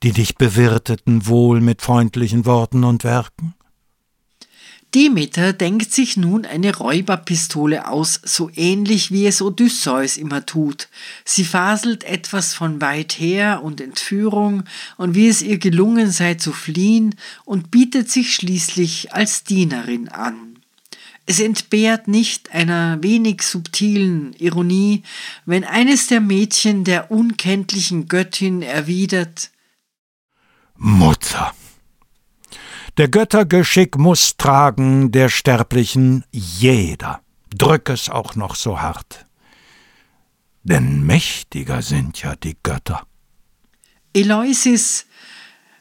die 0.04 0.12
dich 0.12 0.36
bewirteten 0.36 1.28
wohl 1.28 1.62
mit 1.62 1.82
freundlichen 1.82 2.46
Worten 2.46 2.84
und 2.84 3.04
Werken? 3.04 3.56
Demeter 4.96 5.52
denkt 5.52 5.92
sich 5.92 6.16
nun 6.16 6.46
eine 6.46 6.74
Räuberpistole 6.74 7.90
aus, 7.90 8.22
so 8.24 8.50
ähnlich 8.56 9.12
wie 9.12 9.28
es 9.28 9.42
Odysseus 9.42 10.16
immer 10.16 10.46
tut. 10.46 10.88
Sie 11.26 11.44
faselt 11.44 12.06
etwas 12.06 12.54
von 12.54 12.80
weit 12.80 13.20
her 13.20 13.62
und 13.62 13.82
Entführung 13.82 14.64
und 14.96 15.14
wie 15.14 15.28
es 15.28 15.42
ihr 15.42 15.58
gelungen 15.58 16.12
sei 16.12 16.36
zu 16.36 16.54
fliehen 16.54 17.16
und 17.44 17.72
bietet 17.72 18.10
sich 18.10 18.34
schließlich 18.34 19.14
als 19.14 19.44
Dienerin 19.44 20.08
an. 20.08 20.45
Es 21.26 21.40
entbehrt 21.40 22.08
nicht 22.08 22.54
einer 22.54 23.02
wenig 23.02 23.42
subtilen 23.42 24.34
Ironie, 24.34 25.04
wenn 25.46 25.64
eines 25.64 26.08
der 26.08 26.22
Mädchen 26.22 26.84
der 26.84 27.10
unkenntlichen 27.10 28.08
Göttin 28.08 28.62
erwidert 28.62 29.52
Mutter. 30.78 31.54
Der 32.98 33.08
Göttergeschick 33.08 33.98
muss 33.98 34.38
tragen 34.38 35.12
der 35.12 35.30
Sterblichen 35.30 36.24
jeder, 36.32 37.22
drück 37.50 37.90
es 37.90 38.10
auch 38.10 38.36
noch 38.36 38.56
so 38.56 38.82
hart. 38.82 39.26
Denn 40.64 41.06
mächtiger 41.06 41.82
sind 41.82 42.22
ja 42.22 42.36
die 42.36 42.58
Götter. 42.62 43.06
Eleusis 44.14 45.06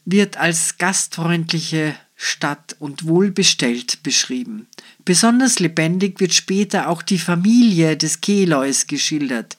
wird 0.04 0.36
als 0.36 0.78
gastfreundliche 0.78 1.96
Stadt 2.14 2.76
und 2.78 3.06
wohlbestellt 3.06 4.02
beschrieben. 4.02 4.68
Besonders 5.04 5.58
lebendig 5.58 6.18
wird 6.18 6.32
später 6.32 6.88
auch 6.88 7.02
die 7.02 7.18
Familie 7.18 7.96
des 7.96 8.22
Keleus 8.22 8.86
geschildert. 8.86 9.58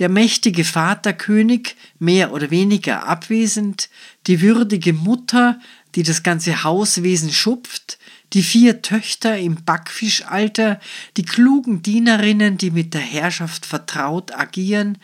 Der 0.00 0.08
mächtige 0.08 0.64
Vaterkönig, 0.64 1.76
mehr 2.00 2.32
oder 2.32 2.50
weniger 2.50 3.06
abwesend, 3.06 3.88
die 4.26 4.40
würdige 4.40 4.92
Mutter, 4.92 5.60
die 5.94 6.02
das 6.02 6.22
ganze 6.24 6.64
Hauswesen 6.64 7.30
schupft, 7.30 7.98
die 8.32 8.42
vier 8.42 8.82
Töchter 8.82 9.38
im 9.38 9.64
Backfischalter, 9.64 10.80
die 11.16 11.24
klugen 11.24 11.82
Dienerinnen, 11.82 12.58
die 12.58 12.70
mit 12.70 12.94
der 12.94 13.00
Herrschaft 13.00 13.66
vertraut 13.66 14.34
agieren, 14.34 14.98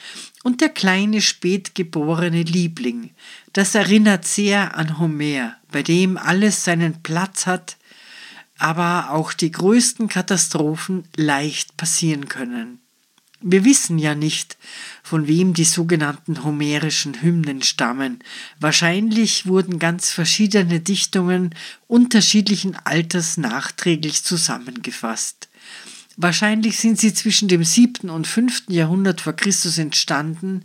und 0.44 0.61
der 0.61 0.68
kleine 0.68 1.20
spätgeborene 1.20 2.42
Liebling. 2.42 3.11
Das 3.53 3.75
erinnert 3.75 4.27
sehr 4.27 4.77
an 4.77 4.99
Homer, 4.99 5.57
bei 5.72 5.83
dem 5.83 6.16
alles 6.16 6.64
seinen 6.64 7.03
Platz 7.03 7.46
hat, 7.46 7.77
aber 8.59 9.11
auch 9.11 9.33
die 9.33 9.51
größten 9.51 10.09
Katastrophen 10.09 11.05
leicht 11.16 11.77
passieren 11.77 12.29
können. 12.29 12.81
Wir 13.42 13.64
wissen 13.64 13.99
ja 13.99 14.14
nicht, 14.14 14.57
von 15.03 15.29
wem 15.29 15.53
die 15.53 15.64
sogenannten 15.64 16.42
homerischen 16.42 17.21
Hymnen 17.21 17.63
stammen. 17.63 18.21
Wahrscheinlich 18.61 19.46
wurden 19.46 19.79
ganz 19.79 20.11
verschiedene 20.11 20.81
Dichtungen 20.81 21.54
unterschiedlichen 21.87 22.77
Alters 22.85 23.37
nachträglich 23.37 24.25
zusammengefasst. 24.25 25.48
Wahrscheinlich 26.17 26.79
sind 26.79 26.98
sie 26.98 27.13
zwischen 27.13 27.46
dem 27.46 27.63
siebten 27.63 28.09
und 28.09 28.27
fünften 28.27 28.73
Jahrhundert 28.73 29.21
vor 29.21 29.35
Christus 29.35 29.77
entstanden 29.77 30.65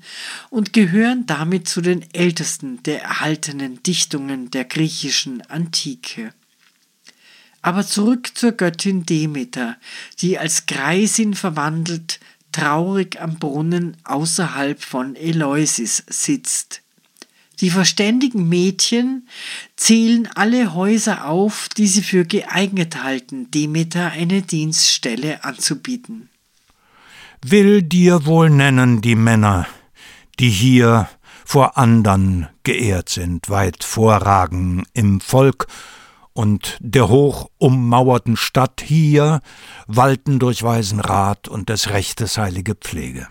und 0.50 0.72
gehören 0.72 1.26
damit 1.26 1.68
zu 1.68 1.82
den 1.82 2.06
ältesten 2.14 2.82
der 2.84 3.04
erhaltenen 3.04 3.84
Dichtungen 3.84 4.50
der 4.50 4.64
griechischen 4.64 5.42
Antike. 5.42 6.34
Aber 7.62 7.86
zurück 7.86 8.32
zur 8.36 8.54
Göttin 8.54 9.06
Demeter, 9.06 9.78
die 10.20 10.40
als 10.40 10.66
Greisin 10.66 11.34
verwandelt 11.36 12.20
traurig 12.52 13.22
am 13.22 13.38
Brunnen 13.38 13.98
außerhalb 14.04 14.82
von 14.82 15.16
Eleusis 15.16 16.04
sitzt. 16.08 16.82
Die 17.62 17.70
verständigen 17.70 18.50
Mädchen 18.50 19.28
zählen 19.76 20.28
alle 20.34 20.74
Häuser 20.74 21.28
auf, 21.28 21.70
die 21.70 21.86
sie 21.86 22.02
für 22.02 22.26
geeignet 22.26 23.04
halten, 23.04 23.52
Demeter 23.52 24.12
eine 24.12 24.42
Dienststelle 24.42 25.44
anzubieten. 25.44 26.30
Will 27.44 27.84
dir 27.84 28.26
wohl 28.26 28.50
nennen 28.50 29.02
die 29.02 29.16
Männer, 29.16 29.68
die 30.40 30.50
hier 30.50 31.08
vor 31.46 31.78
andern 31.78 32.50
geehrt 32.64 33.10
sind, 33.10 33.50
weit 33.50 33.84
vorragen 33.84 34.84
im 34.94 35.22
Volk 35.22 35.68
und 36.34 36.78
der 36.80 37.10
hoch 37.10 37.50
ummauerten 37.58 38.38
Stadt 38.38 38.82
hier 38.86 39.42
walten 39.88 40.40
durch 40.40 40.64
weisen 40.64 41.00
Rat 41.00 41.48
und 41.48 41.70
des 41.70 41.90
Rechtes 41.90 42.38
heilige 42.38 42.76
Pflege. 42.76 43.28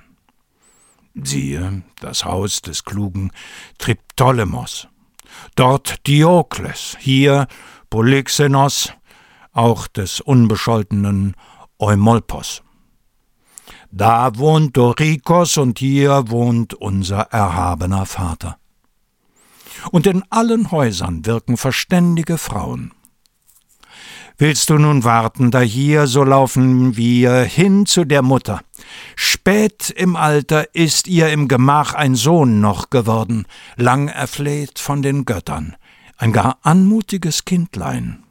Siehe 1.15 1.83
das 2.01 2.25
Haus 2.25 2.63
des 2.63 2.85
klugen 2.85 3.33
Triptolemos, 3.79 4.89
dort 5.57 6.07
Diokles, 6.07 6.97
hier 7.01 7.47
Polyxenos, 7.89 8.93
auch 9.53 9.89
des 9.89 10.21
unbescholtenen 10.21 11.35
Eumolpos. 11.79 12.63
Da 13.91 14.37
wohnt 14.37 14.77
Dorikos 14.77 15.57
und 15.57 15.81
hier 15.81 16.31
wohnt 16.31 16.75
unser 16.75 17.23
erhabener 17.33 18.07
Vater. 18.07 18.59
Und 19.91 20.07
in 20.07 20.23
allen 20.31 20.71
Häusern 20.71 21.27
wirken 21.27 21.57
verständige 21.57 22.39
Frauen. 22.39 22.93
Willst 24.41 24.71
du 24.71 24.79
nun 24.79 25.05
warten 25.05 25.51
da 25.51 25.61
hier, 25.61 26.07
so 26.07 26.25
laufen 26.25 26.97
wir 26.97 27.43
hin 27.43 27.85
zu 27.85 28.07
der 28.07 28.23
Mutter. 28.23 28.63
Spät 29.15 29.91
im 29.91 30.17
Alter 30.17 30.75
ist 30.75 31.09
ihr 31.09 31.29
im 31.29 31.47
Gemach 31.47 31.93
ein 31.93 32.15
Sohn 32.15 32.59
noch 32.59 32.89
geworden, 32.89 33.47
lang 33.77 34.09
erfleht 34.09 34.79
von 34.79 35.03
den 35.03 35.27
Göttern, 35.27 35.77
ein 36.17 36.33
gar 36.33 36.57
anmutiges 36.63 37.45
Kindlein. 37.45 38.23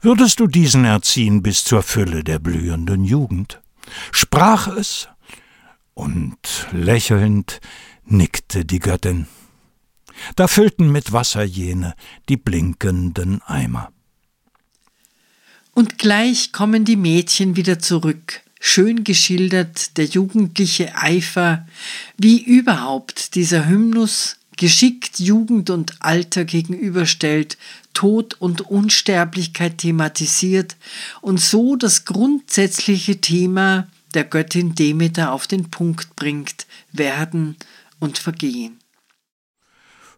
Würdest 0.00 0.38
du 0.38 0.46
diesen 0.46 0.84
erziehen 0.84 1.42
bis 1.42 1.64
zur 1.64 1.82
Fülle 1.82 2.22
der 2.22 2.38
blühenden 2.38 3.02
Jugend? 3.02 3.60
Sprach 4.12 4.68
es, 4.68 5.08
und 5.94 6.68
lächelnd 6.70 7.60
nickte 8.04 8.64
die 8.64 8.78
Göttin. 8.78 9.26
Da 10.36 10.48
füllten 10.48 10.90
mit 10.90 11.12
Wasser 11.12 11.42
jene 11.42 11.94
die 12.28 12.36
blinkenden 12.36 13.42
Eimer. 13.42 13.92
Und 15.74 15.98
gleich 15.98 16.52
kommen 16.52 16.84
die 16.84 16.96
Mädchen 16.96 17.56
wieder 17.56 17.78
zurück, 17.78 18.42
schön 18.60 19.04
geschildert 19.04 19.96
der 19.96 20.04
jugendliche 20.04 20.94
Eifer, 20.94 21.66
wie 22.18 22.42
überhaupt 22.42 23.34
dieser 23.34 23.68
Hymnus 23.68 24.36
geschickt 24.56 25.18
Jugend 25.18 25.70
und 25.70 26.02
Alter 26.02 26.44
gegenüberstellt, 26.44 27.56
Tod 27.94 28.34
und 28.34 28.60
Unsterblichkeit 28.60 29.78
thematisiert 29.78 30.76
und 31.20 31.40
so 31.40 31.76
das 31.76 32.04
grundsätzliche 32.04 33.20
Thema 33.20 33.88
der 34.14 34.24
Göttin 34.24 34.74
Demeter 34.74 35.32
auf 35.32 35.46
den 35.46 35.70
Punkt 35.70 36.14
bringt, 36.16 36.66
werden 36.92 37.56
und 37.98 38.18
vergehen. 38.18 38.81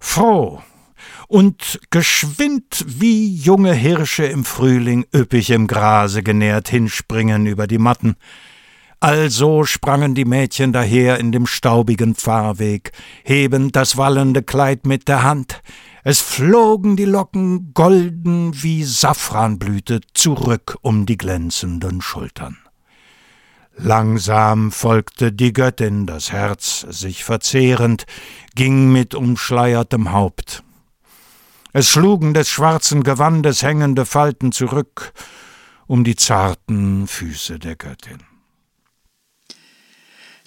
Froh 0.05 0.63
und 1.27 1.81
geschwind 1.91 2.85
wie 2.87 3.35
junge 3.35 3.73
Hirsche 3.73 4.25
im 4.27 4.45
Frühling 4.45 5.07
üppig 5.13 5.51
im 5.51 5.67
Grase 5.67 6.23
genährt 6.23 6.69
hinspringen 6.69 7.47
über 7.47 7.67
die 7.67 7.79
Matten, 7.79 8.15
also 9.01 9.65
sprangen 9.65 10.15
die 10.15 10.25
Mädchen 10.25 10.73
daher 10.73 11.19
in 11.19 11.33
dem 11.33 11.47
staubigen 11.47 12.15
Fahrweg, 12.15 12.93
hebend 13.25 13.75
das 13.75 13.97
wallende 13.97 14.45
Kleid 14.45 14.87
mit 14.87 15.09
der 15.09 15.25
Hand. 15.25 15.63
Es 16.05 16.21
flogen 16.21 16.97
die 16.97 17.07
Locken 17.07 17.73
golden 17.75 18.63
wie 18.63 18.85
Safranblüte 18.85 20.01
zurück 20.13 20.77
um 20.83 21.07
die 21.07 21.17
glänzenden 21.17 22.03
Schultern. 22.03 22.59
Langsam 23.77 24.71
folgte 24.71 25.33
die 25.33 25.53
Göttin, 25.53 26.07
das 26.07 26.33
Herz 26.33 26.87
sich 26.89 27.25
verzehrend, 27.25 28.07
ging 28.55 28.93
mit 28.93 29.15
umschleiertem 29.15 30.13
Haupt. 30.13 30.63
Es 31.73 31.89
schlugen 31.89 32.35
des 32.35 32.49
schwarzen 32.49 33.03
Gewandes 33.03 33.63
hängende 33.63 34.07
Falten 34.07 34.53
zurück 34.53 35.13
um 35.87 36.05
die 36.05 36.17
zarten 36.17 37.07
Füße 37.07 37.59
der 37.59 37.77
Göttin. 37.77 38.19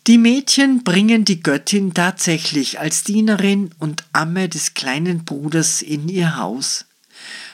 Die 0.08 0.18
Mädchen 0.18 0.84
bringen 0.84 1.26
die 1.26 1.42
Göttin 1.42 1.94
tatsächlich 1.94 2.80
als 2.80 3.04
Dienerin 3.04 3.72
und 3.78 4.06
Amme 4.14 4.48
des 4.48 4.74
kleinen 4.74 5.26
Bruders 5.26 5.82
in 5.82 6.08
ihr 6.08 6.38
Haus. 6.38 6.87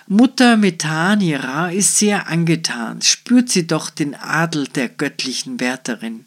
Mutter 0.07 0.57
Methanira 0.57 1.69
ist 1.69 1.97
sehr 1.97 2.27
angetan, 2.27 3.01
spürt 3.01 3.49
sie 3.49 3.65
doch 3.65 3.89
den 3.89 4.15
Adel 4.15 4.67
der 4.67 4.89
göttlichen 4.89 5.59
Wärterin. 5.59 6.25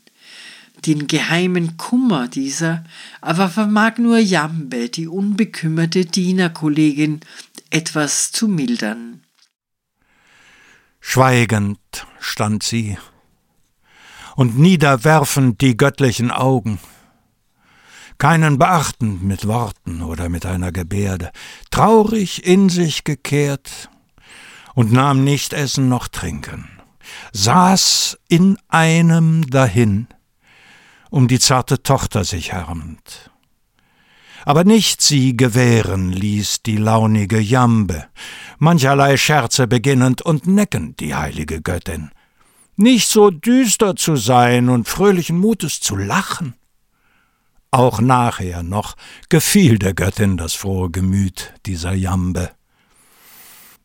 Den 0.86 1.06
geheimen 1.06 1.76
Kummer 1.76 2.28
dieser 2.28 2.84
aber 3.20 3.48
vermag 3.48 3.98
nur 3.98 4.18
Jambe, 4.18 4.88
die 4.88 5.08
unbekümmerte 5.08 6.04
Dienerkollegin, 6.04 7.20
etwas 7.70 8.32
zu 8.32 8.48
mildern. 8.48 9.22
Schweigend 11.00 11.78
stand 12.20 12.62
sie 12.62 12.98
und 14.36 14.58
niederwerfend 14.58 15.60
die 15.60 15.76
göttlichen 15.76 16.30
Augen, 16.30 16.78
keinen 18.18 18.58
beachtend 18.58 19.22
mit 19.22 19.46
Worten 19.46 20.02
oder 20.02 20.28
mit 20.28 20.46
einer 20.46 20.72
Gebärde, 20.72 21.30
traurig 21.70 22.46
in 22.46 22.68
sich 22.68 23.04
gekehrt 23.04 23.90
und 24.74 24.92
nahm 24.92 25.24
nicht 25.24 25.52
Essen 25.52 25.88
noch 25.88 26.08
Trinken, 26.08 26.68
saß 27.32 28.18
in 28.28 28.58
einem 28.68 29.48
dahin, 29.48 30.06
um 31.10 31.28
die 31.28 31.38
zarte 31.38 31.82
Tochter 31.82 32.24
sich 32.24 32.52
härmend. 32.52 33.30
Aber 34.44 34.64
nicht 34.64 35.02
sie 35.02 35.36
gewähren 35.36 36.12
ließ 36.12 36.62
die 36.62 36.76
launige 36.76 37.40
Jambe, 37.40 38.06
mancherlei 38.58 39.16
Scherze 39.16 39.66
beginnend 39.66 40.22
und 40.22 40.46
neckend 40.46 41.00
die 41.00 41.14
heilige 41.14 41.60
Göttin, 41.60 42.10
nicht 42.76 43.08
so 43.08 43.30
düster 43.30 43.96
zu 43.96 44.16
sein 44.16 44.68
und 44.68 44.88
fröhlichen 44.88 45.38
Mutes 45.38 45.80
zu 45.80 45.96
lachen. 45.96 46.54
Auch 47.70 48.00
nachher 48.00 48.62
noch 48.62 48.96
gefiel 49.28 49.78
der 49.78 49.94
Göttin 49.94 50.36
das 50.36 50.54
frohe 50.54 50.90
Gemüt 50.90 51.52
dieser 51.66 51.92
Jambe. 51.92 52.50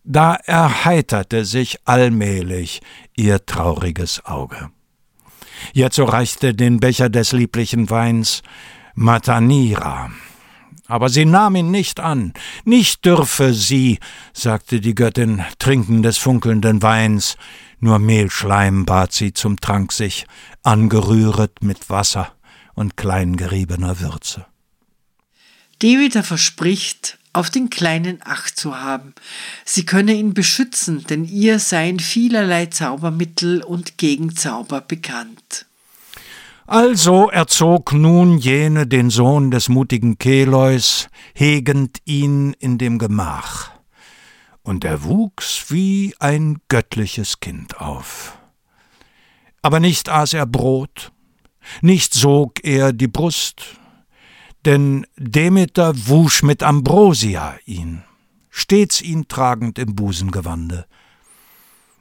Da 0.04 0.36
erheiterte 0.36 1.46
sich 1.46 1.78
allmählich 1.86 2.82
ihr 3.16 3.46
trauriges 3.46 4.26
Auge. 4.26 4.72
Jetzo 5.74 6.06
reichte 6.06 6.56
den 6.56 6.80
Becher 6.80 7.10
des 7.10 7.34
lieblichen 7.34 7.90
Weins 7.90 8.42
Matanira. 8.96 10.12
Aber 10.88 11.10
sie 11.10 11.26
nahm 11.26 11.56
ihn 11.56 11.72
nicht 11.72 12.00
an. 12.00 12.34
Nicht 12.66 13.06
dürfe 13.06 13.54
sie, 13.54 14.00
sagte 14.34 14.82
die 14.82 14.96
Göttin, 14.96 15.44
trinken 15.60 16.04
des 16.04 16.18
funkelnden 16.18 16.82
Weins, 16.82 17.38
nur 17.80 18.00
Mehlschleim 18.00 18.86
bat 18.86 19.14
sie 19.14 19.34
zum 19.34 19.60
Trank 19.62 19.92
sich, 19.92 20.26
angerühret 20.64 21.64
mit 21.64 21.90
Wasser 21.90 22.34
und 22.74 22.98
kleingeriebener 22.98 24.00
Würze. 24.00 24.46
Demeter 25.82 26.24
verspricht, 26.24 27.18
auf 27.34 27.50
den 27.50 27.70
Kleinen 27.70 28.20
Acht 28.24 28.58
zu 28.58 28.80
haben. 28.80 29.14
Sie 29.66 29.86
könne 29.86 30.14
ihn 30.14 30.34
beschützen, 30.34 31.06
denn 31.10 31.26
ihr 31.26 31.60
seien 31.60 32.00
vielerlei 32.00 32.66
Zaubermittel 32.68 33.64
und 33.64 33.98
Gegenzauber 33.98 34.82
bekannt. 34.82 35.66
Also 36.68 37.30
erzog 37.30 37.94
nun 37.94 38.38
jene 38.38 38.88
den 38.88 39.10
Sohn 39.10 39.52
des 39.52 39.70
mutigen 39.70 40.18
Keleus, 40.18 41.08
hegend 41.34 41.98
ihn 42.06 42.54
in 42.60 42.78
dem 42.78 43.00
Gemach 43.00 43.72
und 44.64 44.86
er 44.86 45.04
wuchs 45.04 45.66
wie 45.70 46.14
ein 46.20 46.60
göttliches 46.70 47.40
Kind 47.40 47.82
auf. 47.82 48.38
Aber 49.62 49.80
nicht 49.80 50.10
aß 50.10 50.34
er 50.34 50.46
Brot, 50.46 51.12
nicht 51.82 52.14
sog 52.14 52.64
er 52.64 52.94
die 52.94 53.08
Brust, 53.08 53.78
denn 54.66 55.06
Demeter 55.18 55.94
wusch 56.08 56.44
mit 56.44 56.64
Ambrosia 56.64 57.58
ihn, 57.66 58.04
stets 58.50 59.02
ihn 59.02 59.28
tragend 59.28 59.80
im 59.80 59.96
Busengewande. 59.96 60.86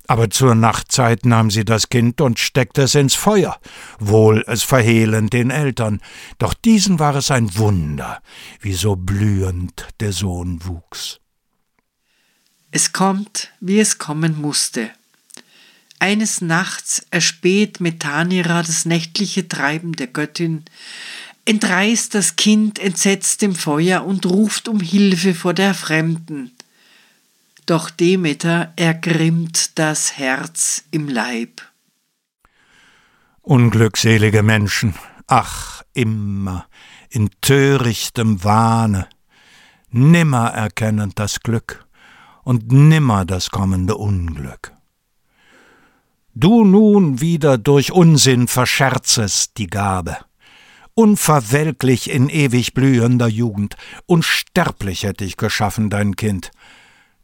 Aber 0.06 0.28
zur 0.28 0.56
Nachtzeit 0.56 1.24
nahm 1.24 1.52
sie 1.52 1.64
das 1.64 1.88
Kind 1.88 2.20
und 2.20 2.40
steckte 2.40 2.82
es 2.82 2.96
ins 2.96 3.14
Feuer, 3.14 3.60
wohl 4.00 4.42
es 4.48 4.64
verhehlend 4.64 5.32
den 5.32 5.50
Eltern, 5.50 6.00
doch 6.38 6.52
diesen 6.52 6.98
war 6.98 7.14
es 7.14 7.30
ein 7.30 7.56
Wunder, 7.56 8.20
wie 8.60 8.72
so 8.72 8.96
blühend 8.96 9.86
der 10.00 10.12
Sohn 10.12 10.58
wuchs. 10.64 11.20
Es 12.72 12.92
kommt, 12.92 13.52
wie 13.60 13.78
es 13.78 13.98
kommen 13.98 14.40
musste. 14.40 14.90
Eines 16.00 16.40
Nachts 16.40 17.04
erspäht 17.10 17.80
Methanira 17.80 18.62
das 18.62 18.86
nächtliche 18.86 19.46
Treiben 19.46 19.92
der 19.92 20.06
Göttin, 20.06 20.64
entreißt 21.44 22.14
das 22.14 22.36
Kind 22.36 22.78
entsetzt 22.78 23.42
dem 23.42 23.54
Feuer 23.54 24.06
und 24.06 24.24
ruft 24.24 24.66
um 24.66 24.80
Hilfe 24.80 25.34
vor 25.34 25.52
der 25.52 25.74
Fremden. 25.74 26.52
Doch 27.66 27.90
Demeter 27.90 28.72
ergrimmt 28.76 29.78
das 29.78 30.16
Herz 30.16 30.84
im 30.90 31.06
Leib. 31.06 31.60
Unglückselige 33.42 34.42
Menschen, 34.42 34.94
ach, 35.26 35.82
immer 35.92 36.66
in 37.10 37.28
törichtem 37.42 38.42
Wahne, 38.42 39.06
nimmer 39.90 40.48
erkennend 40.48 41.18
das 41.18 41.40
Glück 41.40 41.84
und 42.42 42.72
nimmer 42.72 43.26
das 43.26 43.50
kommende 43.50 43.96
Unglück. 43.96 44.72
Du 46.34 46.64
nun 46.64 47.20
wieder 47.20 47.58
durch 47.58 47.92
Unsinn 47.92 48.48
verscherzest 48.48 49.58
die 49.58 49.66
Gabe 49.66 50.16
unverwelklich 51.00 52.10
in 52.10 52.28
ewig 52.28 52.74
blühender 52.74 53.26
Jugend, 53.26 53.76
unsterblich 54.04 55.04
hätte 55.04 55.24
ich 55.24 55.38
geschaffen 55.38 55.88
dein 55.88 56.14
Kind. 56.14 56.50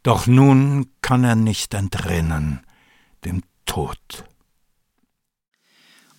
Doch 0.03 0.27
nun 0.27 0.87
kann 1.03 1.25
er 1.25 1.37
nicht 1.37 1.75
entrinnen 1.75 2.61
dem 3.25 3.43
Tod. 3.67 4.25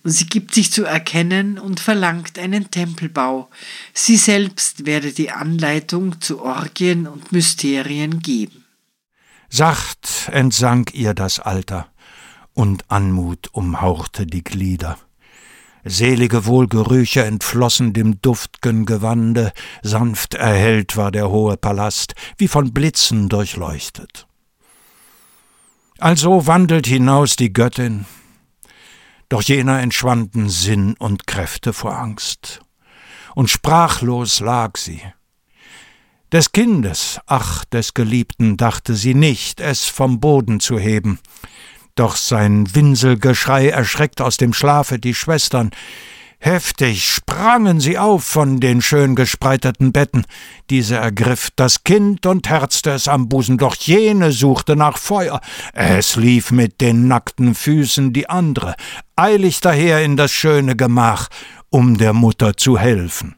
Und 0.04 0.12
sie 0.12 0.26
gibt 0.26 0.54
sich 0.54 0.70
zu 0.70 0.84
erkennen 0.84 1.58
und 1.58 1.80
verlangt 1.80 2.38
einen 2.38 2.70
Tempelbau. 2.70 3.50
Sie 3.92 4.16
selbst 4.16 4.86
werde 4.86 5.12
die 5.12 5.32
Anleitung 5.32 6.20
zu 6.20 6.40
Orgien 6.42 7.08
und 7.08 7.32
Mysterien 7.32 8.20
geben. 8.20 8.64
Sacht 9.48 10.28
entsank 10.30 10.94
ihr 10.94 11.14
das 11.14 11.40
Alter, 11.40 11.90
und 12.58 12.90
Anmut 12.90 13.50
umhauchte 13.52 14.26
die 14.26 14.42
Glieder. 14.42 14.98
Selige 15.84 16.44
Wohlgerüche 16.44 17.24
entflossen 17.24 17.92
dem 17.92 18.20
duftgen 18.20 18.84
Gewande, 18.84 19.52
sanft 19.82 20.34
erhellt 20.34 20.96
war 20.96 21.12
der 21.12 21.30
hohe 21.30 21.56
Palast, 21.56 22.16
wie 22.36 22.48
von 22.48 22.74
Blitzen 22.74 23.28
durchleuchtet. 23.28 24.26
Also 26.00 26.48
wandelt 26.48 26.88
hinaus 26.88 27.36
die 27.36 27.52
Göttin, 27.52 28.06
doch 29.28 29.42
jener 29.42 29.78
entschwanden 29.80 30.48
Sinn 30.48 30.96
und 30.98 31.28
Kräfte 31.28 31.72
vor 31.72 31.96
Angst, 31.96 32.60
und 33.36 33.48
sprachlos 33.48 34.40
lag 34.40 34.76
sie. 34.76 35.00
Des 36.32 36.50
Kindes, 36.50 37.20
ach 37.26 37.64
des 37.66 37.94
Geliebten, 37.94 38.56
dachte 38.56 38.96
sie 38.96 39.14
nicht, 39.14 39.60
es 39.60 39.84
vom 39.84 40.18
Boden 40.18 40.58
zu 40.58 40.76
heben, 40.76 41.20
doch 41.98 42.16
sein 42.16 42.74
Winselgeschrei 42.74 43.68
erschreckt 43.68 44.20
aus 44.20 44.36
dem 44.36 44.52
Schlafe 44.52 44.98
die 44.98 45.14
Schwestern. 45.14 45.70
Heftig 46.40 47.04
sprangen 47.04 47.80
sie 47.80 47.98
auf 47.98 48.22
von 48.22 48.60
den 48.60 48.80
schön 48.80 49.16
gespreiteten 49.16 49.90
Betten. 49.90 50.24
Diese 50.70 50.94
ergriff 50.96 51.50
das 51.56 51.82
Kind 51.82 52.26
und 52.26 52.48
herzte 52.48 52.90
es 52.90 53.08
am 53.08 53.28
Busen, 53.28 53.58
doch 53.58 53.74
jene 53.74 54.30
suchte 54.30 54.76
nach 54.76 54.98
Feuer. 54.98 55.40
Es 55.72 56.14
lief 56.14 56.52
mit 56.52 56.80
den 56.80 57.08
nackten 57.08 57.56
Füßen 57.56 58.12
die 58.12 58.28
andere, 58.28 58.76
eilig 59.16 59.60
daher 59.60 60.04
in 60.04 60.16
das 60.16 60.30
schöne 60.30 60.76
Gemach, 60.76 61.28
um 61.70 61.98
der 61.98 62.12
Mutter 62.12 62.56
zu 62.56 62.78
helfen. 62.78 63.34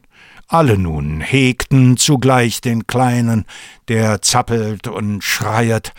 Alle 0.47 0.77
nun 0.77 1.21
hegten 1.21 1.97
zugleich 1.97 2.61
den 2.61 2.85
Kleinen, 2.85 3.45
der 3.87 4.21
zappelt 4.21 4.87
und 4.87 5.23
schreiet 5.23 5.93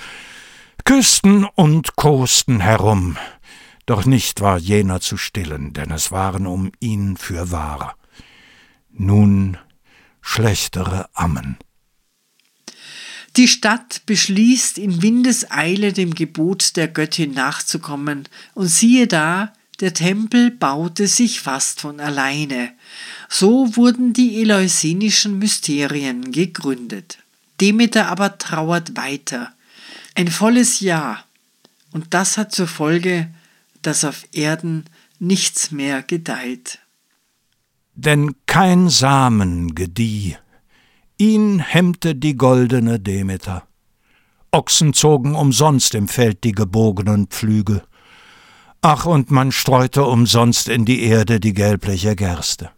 küssten 0.84 1.44
und 1.44 1.96
kosten 1.96 2.60
herum, 2.60 3.16
doch 3.86 4.04
nicht 4.04 4.40
war 4.40 4.58
jener 4.58 5.00
zu 5.00 5.16
stillen, 5.16 5.72
denn 5.72 5.90
es 5.90 6.12
waren 6.12 6.46
um 6.46 6.72
ihn 6.80 7.16
für 7.16 7.50
wahr. 7.50 7.96
Nun 8.90 9.58
schlechtere 10.20 11.08
Ammen. 11.14 11.58
Die 13.36 13.48
Stadt 13.48 14.02
beschließt 14.04 14.76
in 14.76 15.02
Windeseile 15.02 15.92
dem 15.92 16.14
Gebot 16.14 16.76
der 16.76 16.88
Göttin 16.88 17.32
nachzukommen, 17.32 18.28
und 18.54 18.68
siehe 18.68 19.06
da, 19.06 19.52
der 19.80 19.94
Tempel 19.94 20.50
baute 20.50 21.08
sich 21.08 21.40
fast 21.40 21.80
von 21.80 21.98
alleine. 21.98 22.72
So 23.28 23.74
wurden 23.74 24.12
die 24.12 24.40
eleusinischen 24.40 25.38
Mysterien 25.38 26.30
gegründet. 26.30 27.18
Demeter 27.60 28.08
aber 28.08 28.38
trauert 28.38 28.96
weiter. 28.96 29.52
Ein 30.14 30.28
volles 30.28 30.80
Jahr. 30.80 31.24
Und 31.92 32.14
das 32.14 32.38
hat 32.38 32.52
zur 32.52 32.66
Folge, 32.66 33.32
dass 33.82 34.04
auf 34.04 34.26
Erden 34.32 34.84
nichts 35.18 35.70
mehr 35.70 36.02
gedeiht. 36.02 36.78
Denn 37.94 38.34
kein 38.46 38.88
Samen 38.88 39.74
gedieh, 39.74 40.36
ihn 41.18 41.58
hemmte 41.58 42.14
die 42.14 42.36
goldene 42.36 42.98
Demeter. 42.98 43.66
Ochsen 44.50 44.94
zogen 44.94 45.34
umsonst 45.34 45.94
im 45.94 46.08
Feld 46.08 46.44
die 46.44 46.52
gebogenen 46.52 47.26
Pflüge. 47.26 47.82
Ach, 48.80 49.06
und 49.06 49.30
man 49.30 49.52
streute 49.52 50.04
umsonst 50.04 50.68
in 50.68 50.84
die 50.84 51.02
Erde 51.02 51.40
die 51.40 51.54
gelbliche 51.54 52.16
Gerste 52.16 52.70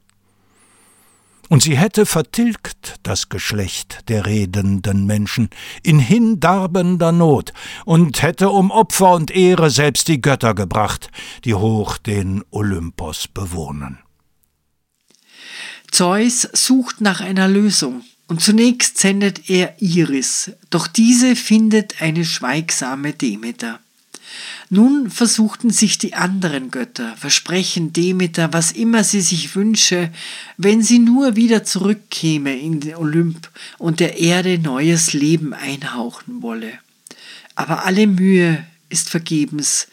und 1.48 1.62
sie 1.62 1.76
hätte 1.76 2.06
vertilgt 2.06 2.96
das 3.02 3.28
Geschlecht 3.28 4.08
der 4.08 4.26
redenden 4.26 5.06
Menschen 5.06 5.50
in 5.82 5.98
hindarbender 5.98 7.12
Not 7.12 7.52
und 7.84 8.22
hätte 8.22 8.50
um 8.50 8.70
Opfer 8.70 9.12
und 9.14 9.30
Ehre 9.30 9.70
selbst 9.70 10.08
die 10.08 10.20
Götter 10.20 10.54
gebracht, 10.54 11.10
die 11.44 11.54
hoch 11.54 11.98
den 11.98 12.44
Olympos 12.50 13.28
bewohnen. 13.28 13.98
Zeus 15.90 16.48
sucht 16.52 17.00
nach 17.00 17.20
einer 17.20 17.46
Lösung, 17.46 18.02
und 18.26 18.40
zunächst 18.40 18.98
sendet 18.98 19.50
er 19.50 19.80
Iris, 19.80 20.50
doch 20.70 20.86
diese 20.86 21.36
findet 21.36 22.00
eine 22.00 22.24
schweigsame 22.24 23.12
Demeter. 23.12 23.80
Nun 24.70 25.10
versuchten 25.10 25.70
sich 25.70 25.98
die 25.98 26.14
anderen 26.14 26.70
Götter, 26.70 27.16
versprechen 27.16 27.92
Demeter, 27.92 28.52
was 28.52 28.72
immer 28.72 29.04
sie 29.04 29.20
sich 29.20 29.54
wünsche, 29.54 30.10
wenn 30.56 30.82
sie 30.82 30.98
nur 30.98 31.36
wieder 31.36 31.64
zurückkäme 31.64 32.58
in 32.58 32.80
den 32.80 32.96
Olymp 32.96 33.50
und 33.78 34.00
der 34.00 34.18
Erde 34.18 34.58
neues 34.58 35.12
Leben 35.12 35.52
einhauchen 35.52 36.42
wolle. 36.42 36.72
Aber 37.54 37.84
alle 37.84 38.06
Mühe 38.06 38.64
ist 38.88 39.10
vergebens. 39.10 39.88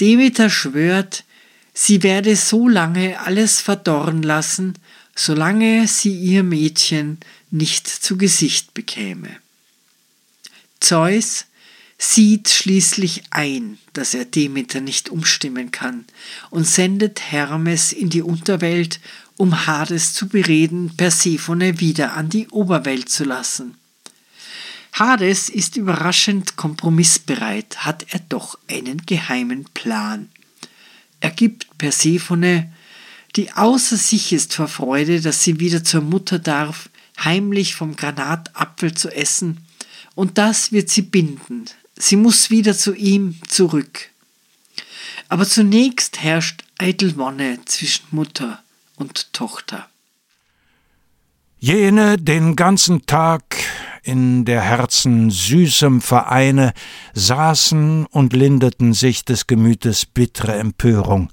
Demeter 0.00 0.50
schwört, 0.50 1.24
sie 1.72 2.02
werde 2.02 2.36
so 2.36 2.68
lange 2.68 3.20
alles 3.20 3.60
verdorren 3.60 4.22
lassen, 4.22 4.74
solange 5.14 5.88
sie 5.88 6.12
ihr 6.12 6.42
Mädchen 6.42 7.18
nicht 7.50 7.88
zu 7.88 8.18
Gesicht 8.18 8.74
bekäme. 8.74 9.28
Zeus 10.80 11.46
sieht 11.98 12.48
schließlich 12.50 13.24
ein, 13.30 13.78
dass 13.92 14.14
er 14.14 14.24
Demeter 14.24 14.80
nicht 14.80 15.08
umstimmen 15.08 15.70
kann 15.70 16.04
und 16.50 16.66
sendet 16.66 17.20
Hermes 17.20 17.92
in 17.92 18.10
die 18.10 18.22
Unterwelt, 18.22 19.00
um 19.36 19.66
Hades 19.66 20.12
zu 20.12 20.28
bereden, 20.28 20.96
Persephone 20.96 21.80
wieder 21.80 22.14
an 22.14 22.28
die 22.28 22.48
Oberwelt 22.48 23.08
zu 23.08 23.24
lassen. 23.24 23.76
Hades 24.92 25.48
ist 25.48 25.76
überraschend 25.76 26.56
kompromissbereit, 26.56 27.84
hat 27.84 28.06
er 28.10 28.20
doch 28.28 28.58
einen 28.68 29.04
geheimen 29.04 29.64
Plan. 29.74 30.30
Er 31.20 31.30
gibt 31.30 31.76
Persephone, 31.76 32.72
die 33.36 33.52
außer 33.52 33.96
sich 33.96 34.32
ist 34.32 34.54
vor 34.54 34.68
Freude, 34.68 35.20
dass 35.20 35.42
sie 35.42 35.60
wieder 35.60 35.84
zur 35.84 36.00
Mutter 36.00 36.38
darf, 36.38 36.88
heimlich 37.22 37.74
vom 37.74 37.96
Granatapfel 37.96 38.94
zu 38.94 39.10
essen, 39.14 39.58
und 40.14 40.38
das 40.38 40.72
wird 40.72 40.88
sie 40.88 41.02
binden, 41.02 41.66
Sie 41.98 42.16
muss 42.16 42.50
wieder 42.50 42.76
zu 42.76 42.94
ihm 42.94 43.36
zurück. 43.48 44.10
Aber 45.28 45.46
zunächst 45.46 46.22
herrscht 46.22 46.64
eitel 46.78 47.16
Wonne 47.16 47.58
zwischen 47.64 48.06
Mutter 48.10 48.62
und 48.96 49.32
Tochter. 49.32 49.88
Jene 51.58 52.16
den 52.18 52.54
ganzen 52.54 53.06
Tag 53.06 53.42
in 54.02 54.44
der 54.44 54.60
Herzen 54.60 55.30
süßem 55.30 56.00
Vereine 56.00 56.74
saßen 57.14 58.06
und 58.06 58.34
lindeten 58.34 58.92
sich 58.92 59.24
des 59.24 59.46
Gemütes 59.46 60.06
bittere 60.06 60.54
Empörung, 60.54 61.30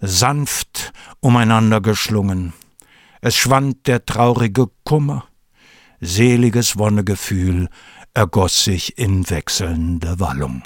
sanft 0.00 0.92
umeinander 1.20 1.80
geschlungen. 1.80 2.52
Es 3.22 3.34
schwand 3.34 3.86
der 3.88 4.04
traurige 4.04 4.66
Kummer, 4.84 5.26
seliges 6.00 6.78
Wonnegefühl 6.78 7.68
ergoss 8.16 8.64
sich 8.64 8.96
in 8.96 9.28
wechselnde 9.28 10.18
Wallung. 10.18 10.62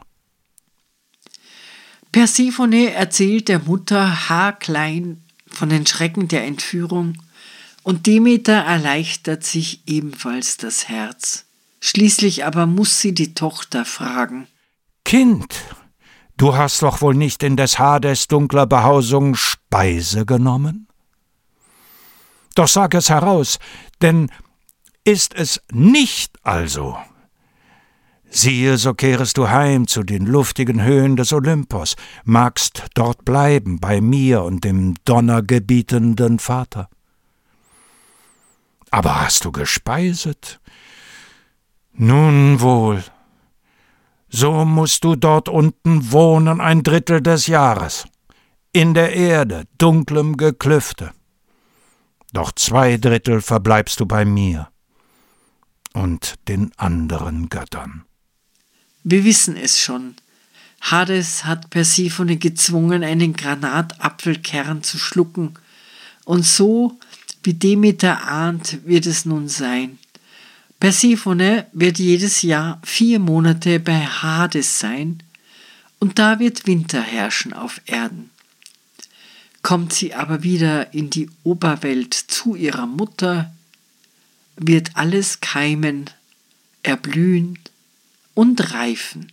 Persephone 2.13 2.87
erzählt 2.87 3.49
der 3.49 3.59
Mutter 3.59 4.29
haarklein 4.29 5.25
von 5.49 5.69
den 5.69 5.85
Schrecken 5.85 6.29
der 6.29 6.45
Entführung, 6.45 7.19
und 7.83 8.07
Demeter 8.07 8.53
erleichtert 8.53 9.43
sich 9.43 9.83
ebenfalls 9.87 10.59
das 10.59 10.89
Herz. 10.89 11.47
Schließlich 11.81 12.45
aber 12.45 12.67
muss 12.67 13.01
sie 13.01 13.15
die 13.15 13.35
Tochter 13.35 13.85
fragen. 13.85 14.47
Kind, 15.05 15.55
du 16.37 16.55
hast 16.55 16.83
doch 16.83 17.01
wohl 17.01 17.15
nicht 17.15 17.43
in 17.43 17.57
des 17.57 17.79
Hades 17.79 18.29
dunkler 18.29 18.67
Behausung 18.67 19.35
Speise 19.35 20.25
genommen? 20.25 20.87
Doch 22.55 22.69
sag 22.69 22.95
es 22.95 23.09
heraus, 23.09 23.59
denn 24.03 24.31
ist 25.05 25.35
es 25.35 25.61
nicht 25.73 26.39
also 26.43 26.97
Siehe, 28.33 28.79
so 28.79 28.95
kehrest 28.95 29.37
du 29.39 29.49
heim 29.49 29.89
zu 29.89 30.05
den 30.05 30.25
luftigen 30.25 30.83
Höhen 30.83 31.17
des 31.17 31.33
Olympos, 31.33 31.97
magst 32.25 32.85
dort 32.95 33.25
bleiben 33.25 33.81
bei 33.81 34.01
mir 34.01 34.45
und 34.45 34.63
dem 34.63 34.95
donnergebietenden 35.05 36.39
Vater. 36.39 36.89
Aber 38.93 39.21
hast 39.21 39.45
du 39.45 39.53
gespeiset? 39.53 40.61
Nun 41.93 42.61
wohl, 42.61 43.03
so 44.29 44.65
musst 44.65 45.03
du 45.03 45.17
dort 45.17 45.49
unten 45.49 46.13
wohnen 46.13 46.61
ein 46.61 46.85
Drittel 46.85 47.21
des 47.21 47.49
Jahres, 47.49 48.07
in 48.73 48.95
der 48.95 49.13
Erde, 49.15 49.65
dunklem 49.79 50.37
Geklüfte. 50.37 51.11
doch 52.33 52.53
zwei 52.53 52.97
Drittel 52.97 53.41
verbleibst 53.41 53.99
du 53.99 54.07
bei 54.07 54.25
mir 54.25 54.69
und 55.95 56.37
den 56.47 56.71
anderen 56.77 57.49
Göttern. 57.49 58.05
Wir 59.03 59.25
wissen 59.25 59.57
es 59.57 59.81
schon. 59.81 60.15
Hades 60.81 61.45
hat 61.45 61.71
Persephone 61.71 62.39
gezwungen, 62.39 63.05
einen 63.05 63.35
Granatapfelkern 63.35 64.83
zu 64.83 64.99
schlucken, 64.99 65.55
und 66.25 66.45
so, 66.45 66.99
wie 67.43 67.55
Demeter 67.55 68.29
ahnt, 68.29 68.85
wird 68.85 69.07
es 69.07 69.25
nun 69.25 69.49
sein. 69.49 69.99
Persephone 70.79 71.67
wird 71.73 71.99
jedes 71.99 72.43
Jahr 72.43 72.81
vier 72.85 73.19
Monate 73.19 73.81
bei 73.81 74.07
Hades 74.07 74.79
sein, 74.79 75.23
und 75.99 76.19
da 76.19 76.39
wird 76.39 76.67
Winter 76.67 77.03
herrschen 77.03 77.53
auf 77.53 77.81
Erden. 77.87 78.31
Kommt 79.63 79.93
sie 79.93 80.15
aber 80.15 80.43
wieder 80.43 80.95
in 80.95 81.11
die 81.11 81.29
Oberwelt 81.43 82.15
zu 82.15 82.55
ihrer 82.55 82.87
Mutter, 82.87 83.53
wird 84.57 84.91
alles 84.95 85.41
keimen, 85.41 86.09
erblühen 86.83 87.59
und 88.35 88.73
reifen. 88.73 89.33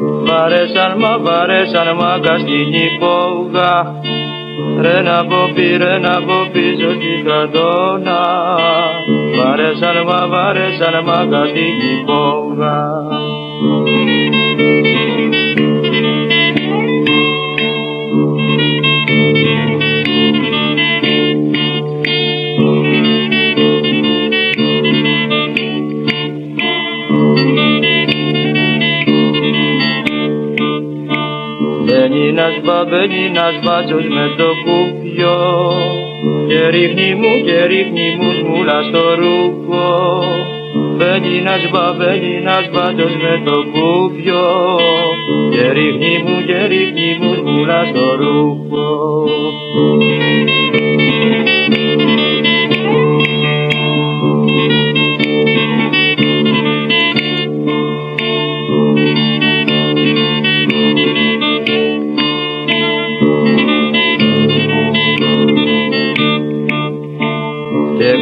Βαρέσαν 0.00 0.94
μα 0.98 1.18
βαρέσαν 1.18 1.88
μα 1.98 2.18
κασκινή 2.22 2.86
πόγα. 2.98 4.00
Ρε 4.80 5.02
να 5.02 5.24
ποπεί 5.26 5.76
ρε 5.76 5.98
να 5.98 6.14
πίσω 6.52 6.90
στην 6.98 7.24
κατώνα 7.24 8.20
Βαρέσαν 9.36 9.96
μα 10.06 10.26
βαρέσαν 10.26 11.02
μα 11.04 11.26
κασκινή 11.30 12.04
πόγα. 12.06 12.76
Ένας 32.56 32.64
μπαμπένι, 32.64 33.24
ένας 33.24 33.54
μπάτσος 33.62 34.04
με 34.08 34.34
το 34.36 34.48
κουπιό. 34.64 35.38
Και 36.48 36.68
ρίχνει 36.68 37.14
μου 37.14 37.32
και 37.44 37.64
ρίχνει 37.64 38.16
μου 38.18 38.30
σμούλα 38.38 38.82
στο 38.82 39.14
ρούχο. 39.14 39.84
Μπαίνει 40.96 41.36
ένας 41.36 41.62
μπαμπένι, 41.70 42.34
ένας 42.36 42.70
μπάτσος 42.72 43.14
με 43.22 43.42
το 43.44 43.56
κουπιό. 43.72 44.48
Και 45.52 45.72
ρίχνει 45.72 46.14
μου 46.24 46.36
και 46.46 46.66
ρίχνει 46.66 47.18
μου 47.20 47.34
σμούλα 47.34 47.84
στο 47.90 48.16
ρούχο 48.20 48.86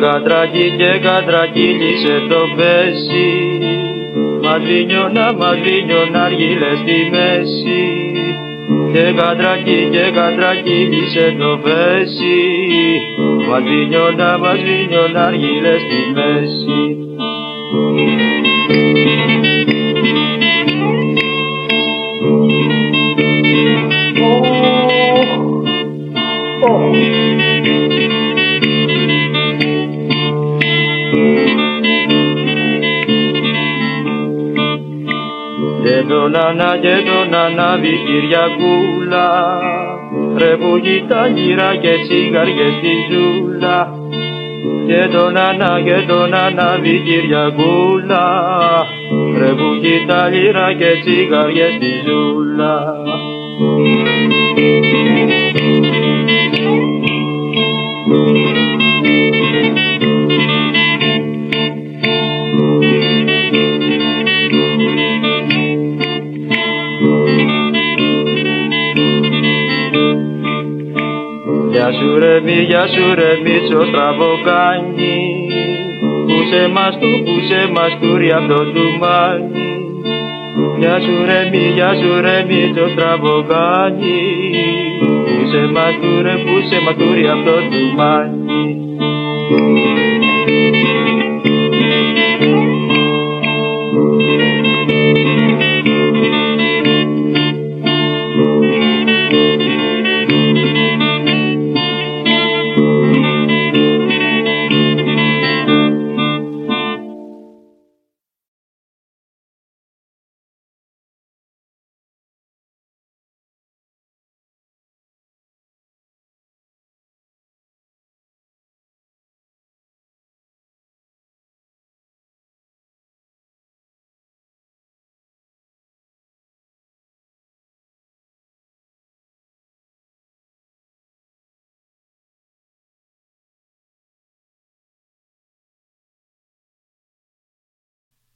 κατρακί 0.04 0.66
και 0.78 0.92
κατρακύλισε 1.06 2.16
το 2.28 2.40
πέσι. 2.56 3.28
Μαδρίνιωνα, 4.42 5.26
μαδρίνιωνα 5.32 6.22
αργύλε 6.24 6.70
στη 6.82 6.98
μέση. 7.14 7.82
Και 8.92 9.04
κατρακί 9.20 9.80
και 9.94 10.04
κατρακύλισε 10.18 11.36
το 11.38 11.58
πέσι. 11.64 12.38
Μαδρίνιωνα, 13.48 14.38
μαδρίνιωνα 14.38 15.22
αργύλε 15.24 15.74
στη 15.84 16.00
μέση 16.14 17.04
νανά 36.28 36.76
και 36.80 36.94
τον 37.08 37.34
ανάβει 37.34 37.94
Κυριακούλα. 38.06 39.28
Ρε 40.38 40.56
που 40.56 40.80
κοιτά 40.82 41.26
γυρά 41.26 41.76
και 41.76 41.94
τσιγαριές 42.02 42.72
στη 42.78 42.94
ζούλα. 43.10 43.88
Και 44.86 45.08
τον 45.12 45.36
Ανά 45.36 45.80
και 45.84 46.04
τον 46.06 46.34
Ανάβη 46.34 47.02
Κυριακούλα. 47.06 48.26
Ρε 49.38 49.48
που 49.48 49.68
κοίτα 49.80 50.28
λίρα 50.28 50.72
και 50.72 50.90
τσιγαριές 51.02 51.74
στη 51.74 51.90
ζούλα 52.06 52.94
πίσω 73.74 73.90
τραβοκάνει 73.90 75.48
Πούσε 76.26 76.68
μας 76.68 76.98
του, 76.98 77.22
πούσε 77.24 77.70
μας 77.74 77.96
κούρι 78.00 78.30
αυτό 78.30 78.54
του 78.54 78.72
τουμάνι 78.72 79.68
Γεια 80.78 81.00
σου 81.00 81.24
ρε 81.24 81.48
μη, 81.50 81.72
γεια 81.74 81.94
σου 81.94 82.20
ρε 82.20 82.44
μη 82.48 82.72
το 82.74 82.88
στραβοκάνι 82.92 84.20
Πούσε 85.24 85.66
μας 85.74 85.94
του 86.00 86.22
ρε, 86.22 86.34
πούσε 86.44 86.80
μας 86.84 86.94
κούρι 86.94 87.28
απ' 87.28 87.44
το 87.44 87.56
τουμάνι 87.70 88.64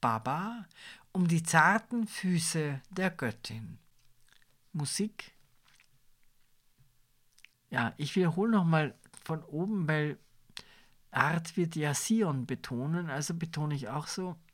Baba 0.01 0.65
um 1.11 1.27
die 1.27 1.43
zarten 1.43 2.07
Füße 2.07 2.81
der 2.89 3.09
Göttin. 3.09 3.77
Musik. 4.73 5.31
Ja, 7.69 7.93
ich 7.97 8.15
wiederhole 8.15 8.51
nochmal 8.51 8.95
von 9.23 9.43
oben, 9.43 9.87
weil 9.87 10.17
Art 11.11 11.57
wird 11.57 11.75
ja 11.75 11.93
Sion 11.93 12.45
betonen, 12.45 13.09
also 13.09 13.33
betone 13.33 13.75
ich 13.75 13.89
auch 13.89 14.07
so 14.07 14.35